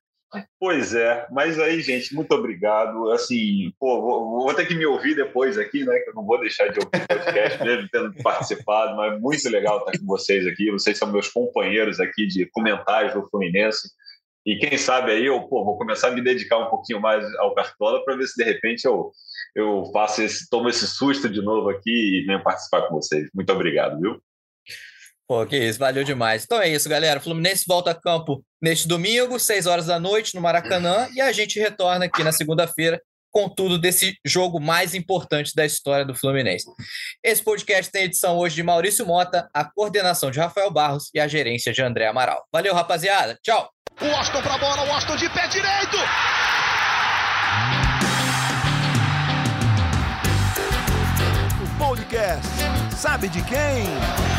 [0.59, 3.09] Pois é, mas aí, gente, muito obrigado.
[3.11, 5.97] Assim, pô, vou, vou, ter que me ouvir depois aqui, né?
[5.99, 9.49] Que eu não vou deixar de ouvir o podcast, mesmo tendo participado, mas é muito
[9.49, 10.69] legal estar com vocês aqui.
[10.69, 13.89] Vocês são meus companheiros aqui de comentários do Fluminense.
[14.45, 17.53] E quem sabe aí eu pô, vou começar a me dedicar um pouquinho mais ao
[17.55, 19.11] Cartola para ver se de repente eu,
[19.55, 23.29] eu faço esse, tomo esse susto de novo aqui e venho participar com vocês.
[23.33, 24.21] Muito obrigado, viu?
[25.29, 26.43] Pô, que isso, valeu demais.
[26.43, 27.19] Então é isso, galera.
[27.19, 31.31] O Fluminense volta a campo neste domingo, 6 horas da noite, no Maracanã, e a
[31.31, 32.99] gente retorna aqui na segunda-feira
[33.31, 36.65] com tudo desse jogo mais importante da história do Fluminense.
[37.23, 41.27] Esse podcast tem edição hoje de Maurício Mota, a coordenação de Rafael Barros e a
[41.27, 42.43] gerência de André Amaral.
[42.51, 43.37] Valeu, rapaziada.
[43.43, 43.69] Tchau.
[44.01, 45.97] O Washington pra bola, o Washington de pé direito.
[51.63, 52.47] O podcast
[52.97, 54.38] sabe de quem?